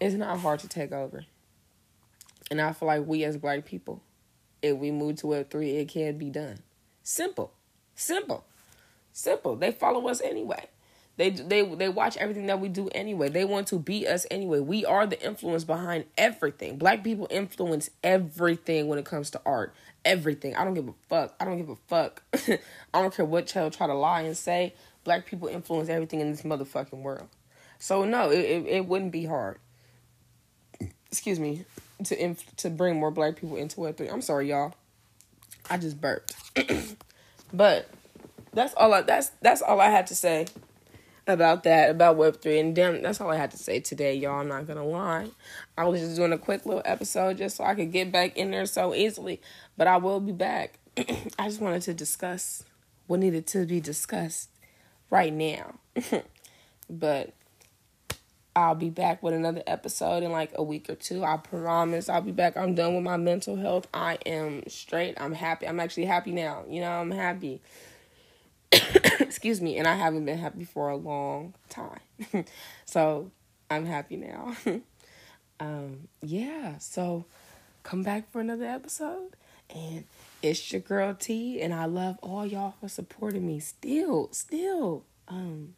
It's 0.00 0.16
not 0.16 0.40
hard 0.40 0.58
to 0.60 0.68
take 0.68 0.90
over. 0.90 1.26
And 2.50 2.60
I 2.60 2.72
feel 2.72 2.88
like 2.88 3.06
we 3.06 3.22
as 3.22 3.36
black 3.36 3.64
people, 3.64 4.02
if 4.62 4.76
we 4.76 4.90
move 4.90 5.14
to 5.18 5.28
web 5.28 5.48
three, 5.48 5.76
it 5.76 5.86
can 5.86 6.18
be 6.18 6.28
done. 6.28 6.58
Simple. 7.04 7.52
Simple. 7.98 8.44
Simple. 9.12 9.56
They 9.56 9.72
follow 9.72 10.06
us 10.06 10.20
anyway. 10.20 10.68
They 11.16 11.30
they 11.30 11.62
they 11.62 11.88
watch 11.88 12.16
everything 12.16 12.46
that 12.46 12.60
we 12.60 12.68
do 12.68 12.88
anyway. 12.94 13.28
They 13.28 13.44
want 13.44 13.66
to 13.68 13.78
be 13.80 14.06
us 14.06 14.24
anyway. 14.30 14.60
We 14.60 14.84
are 14.84 15.04
the 15.04 15.20
influence 15.20 15.64
behind 15.64 16.04
everything. 16.16 16.78
Black 16.78 17.02
people 17.02 17.26
influence 17.28 17.90
everything 18.04 18.86
when 18.86 19.00
it 19.00 19.04
comes 19.04 19.30
to 19.30 19.40
art. 19.44 19.74
Everything. 20.04 20.54
I 20.54 20.62
don't 20.62 20.74
give 20.74 20.86
a 20.86 20.94
fuck. 21.08 21.34
I 21.40 21.44
don't 21.44 21.56
give 21.56 21.70
a 21.70 21.76
fuck. 21.88 22.22
I 22.94 23.02
don't 23.02 23.12
care 23.12 23.24
what 23.24 23.48
child 23.48 23.72
try 23.72 23.88
to 23.88 23.94
lie 23.94 24.20
and 24.20 24.36
say 24.36 24.74
black 25.02 25.26
people 25.26 25.48
influence 25.48 25.88
everything 25.88 26.20
in 26.20 26.30
this 26.30 26.42
motherfucking 26.42 27.02
world. 27.02 27.26
So 27.80 28.04
no, 28.04 28.30
it 28.30 28.38
it, 28.38 28.66
it 28.66 28.86
wouldn't 28.86 29.10
be 29.10 29.24
hard. 29.24 29.58
Excuse 31.10 31.40
me, 31.40 31.64
to 32.04 32.22
inf- 32.22 32.54
to 32.58 32.70
bring 32.70 32.94
more 32.94 33.10
black 33.10 33.34
people 33.34 33.56
into 33.56 33.80
Web 33.80 33.96
three. 33.96 34.08
I'm 34.08 34.22
sorry, 34.22 34.50
y'all. 34.50 34.72
I 35.68 35.78
just 35.78 36.00
burped. 36.00 36.32
but 37.52 37.88
that's 38.52 38.74
all 38.74 38.92
I 38.94 39.02
that's 39.02 39.30
that's 39.40 39.62
all 39.62 39.80
I 39.80 39.90
had 39.90 40.06
to 40.08 40.14
say 40.14 40.46
about 41.26 41.64
that 41.64 41.90
about 41.90 42.16
Web 42.16 42.40
three. 42.40 42.58
And 42.58 42.74
damn, 42.74 43.02
that's 43.02 43.20
all 43.20 43.30
I 43.30 43.36
had 43.36 43.50
to 43.52 43.58
say 43.58 43.80
today, 43.80 44.14
y'all. 44.14 44.40
I'm 44.40 44.48
not 44.48 44.66
gonna 44.66 44.84
lie. 44.84 45.28
I 45.76 45.84
was 45.84 46.00
just 46.00 46.16
doing 46.16 46.32
a 46.32 46.38
quick 46.38 46.66
little 46.66 46.82
episode 46.84 47.38
just 47.38 47.56
so 47.56 47.64
I 47.64 47.74
could 47.74 47.92
get 47.92 48.10
back 48.10 48.36
in 48.36 48.50
there 48.50 48.66
so 48.66 48.94
easily. 48.94 49.40
But 49.76 49.86
I 49.86 49.98
will 49.98 50.20
be 50.20 50.32
back. 50.32 50.78
I 50.96 51.46
just 51.48 51.60
wanted 51.60 51.82
to 51.82 51.94
discuss 51.94 52.64
what 53.06 53.20
needed 53.20 53.46
to 53.48 53.66
be 53.66 53.80
discussed 53.80 54.50
right 55.10 55.32
now. 55.32 55.74
but 56.90 57.34
I'll 58.58 58.74
be 58.74 58.90
back 58.90 59.22
with 59.22 59.34
another 59.34 59.62
episode 59.68 60.24
in 60.24 60.32
like 60.32 60.50
a 60.56 60.62
week 60.64 60.90
or 60.90 60.96
two. 60.96 61.24
I 61.24 61.36
promise 61.36 62.08
I'll 62.08 62.20
be 62.20 62.32
back. 62.32 62.56
I'm 62.56 62.74
done 62.74 62.96
with 62.96 63.04
my 63.04 63.16
mental 63.16 63.54
health. 63.54 63.86
I 63.94 64.18
am 64.26 64.64
straight. 64.66 65.14
I'm 65.20 65.32
happy. 65.32 65.68
I'm 65.68 65.78
actually 65.78 66.06
happy 66.06 66.32
now. 66.32 66.64
You 66.68 66.80
know, 66.80 66.90
I'm 66.90 67.12
happy. 67.12 67.62
Excuse 68.72 69.60
me. 69.60 69.78
And 69.78 69.86
I 69.86 69.94
haven't 69.94 70.24
been 70.24 70.38
happy 70.38 70.64
for 70.64 70.88
a 70.88 70.96
long 70.96 71.54
time. 71.68 72.00
so 72.84 73.30
I'm 73.70 73.86
happy 73.86 74.16
now. 74.16 74.56
um, 75.60 76.08
yeah. 76.20 76.78
So 76.78 77.26
come 77.84 78.02
back 78.02 78.28
for 78.32 78.40
another 78.40 78.66
episode. 78.66 79.36
And 79.72 80.02
it's 80.42 80.72
your 80.72 80.80
girl 80.80 81.14
T, 81.14 81.60
and 81.60 81.72
I 81.72 81.84
love 81.84 82.18
all 82.22 82.44
y'all 82.44 82.74
for 82.80 82.88
supporting 82.88 83.46
me. 83.46 83.60
Still, 83.60 84.30
still. 84.32 85.04
Um, 85.28 85.74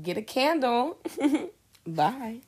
get 0.00 0.16
a 0.16 0.22
candle. 0.22 0.98
Bye. 1.86 2.40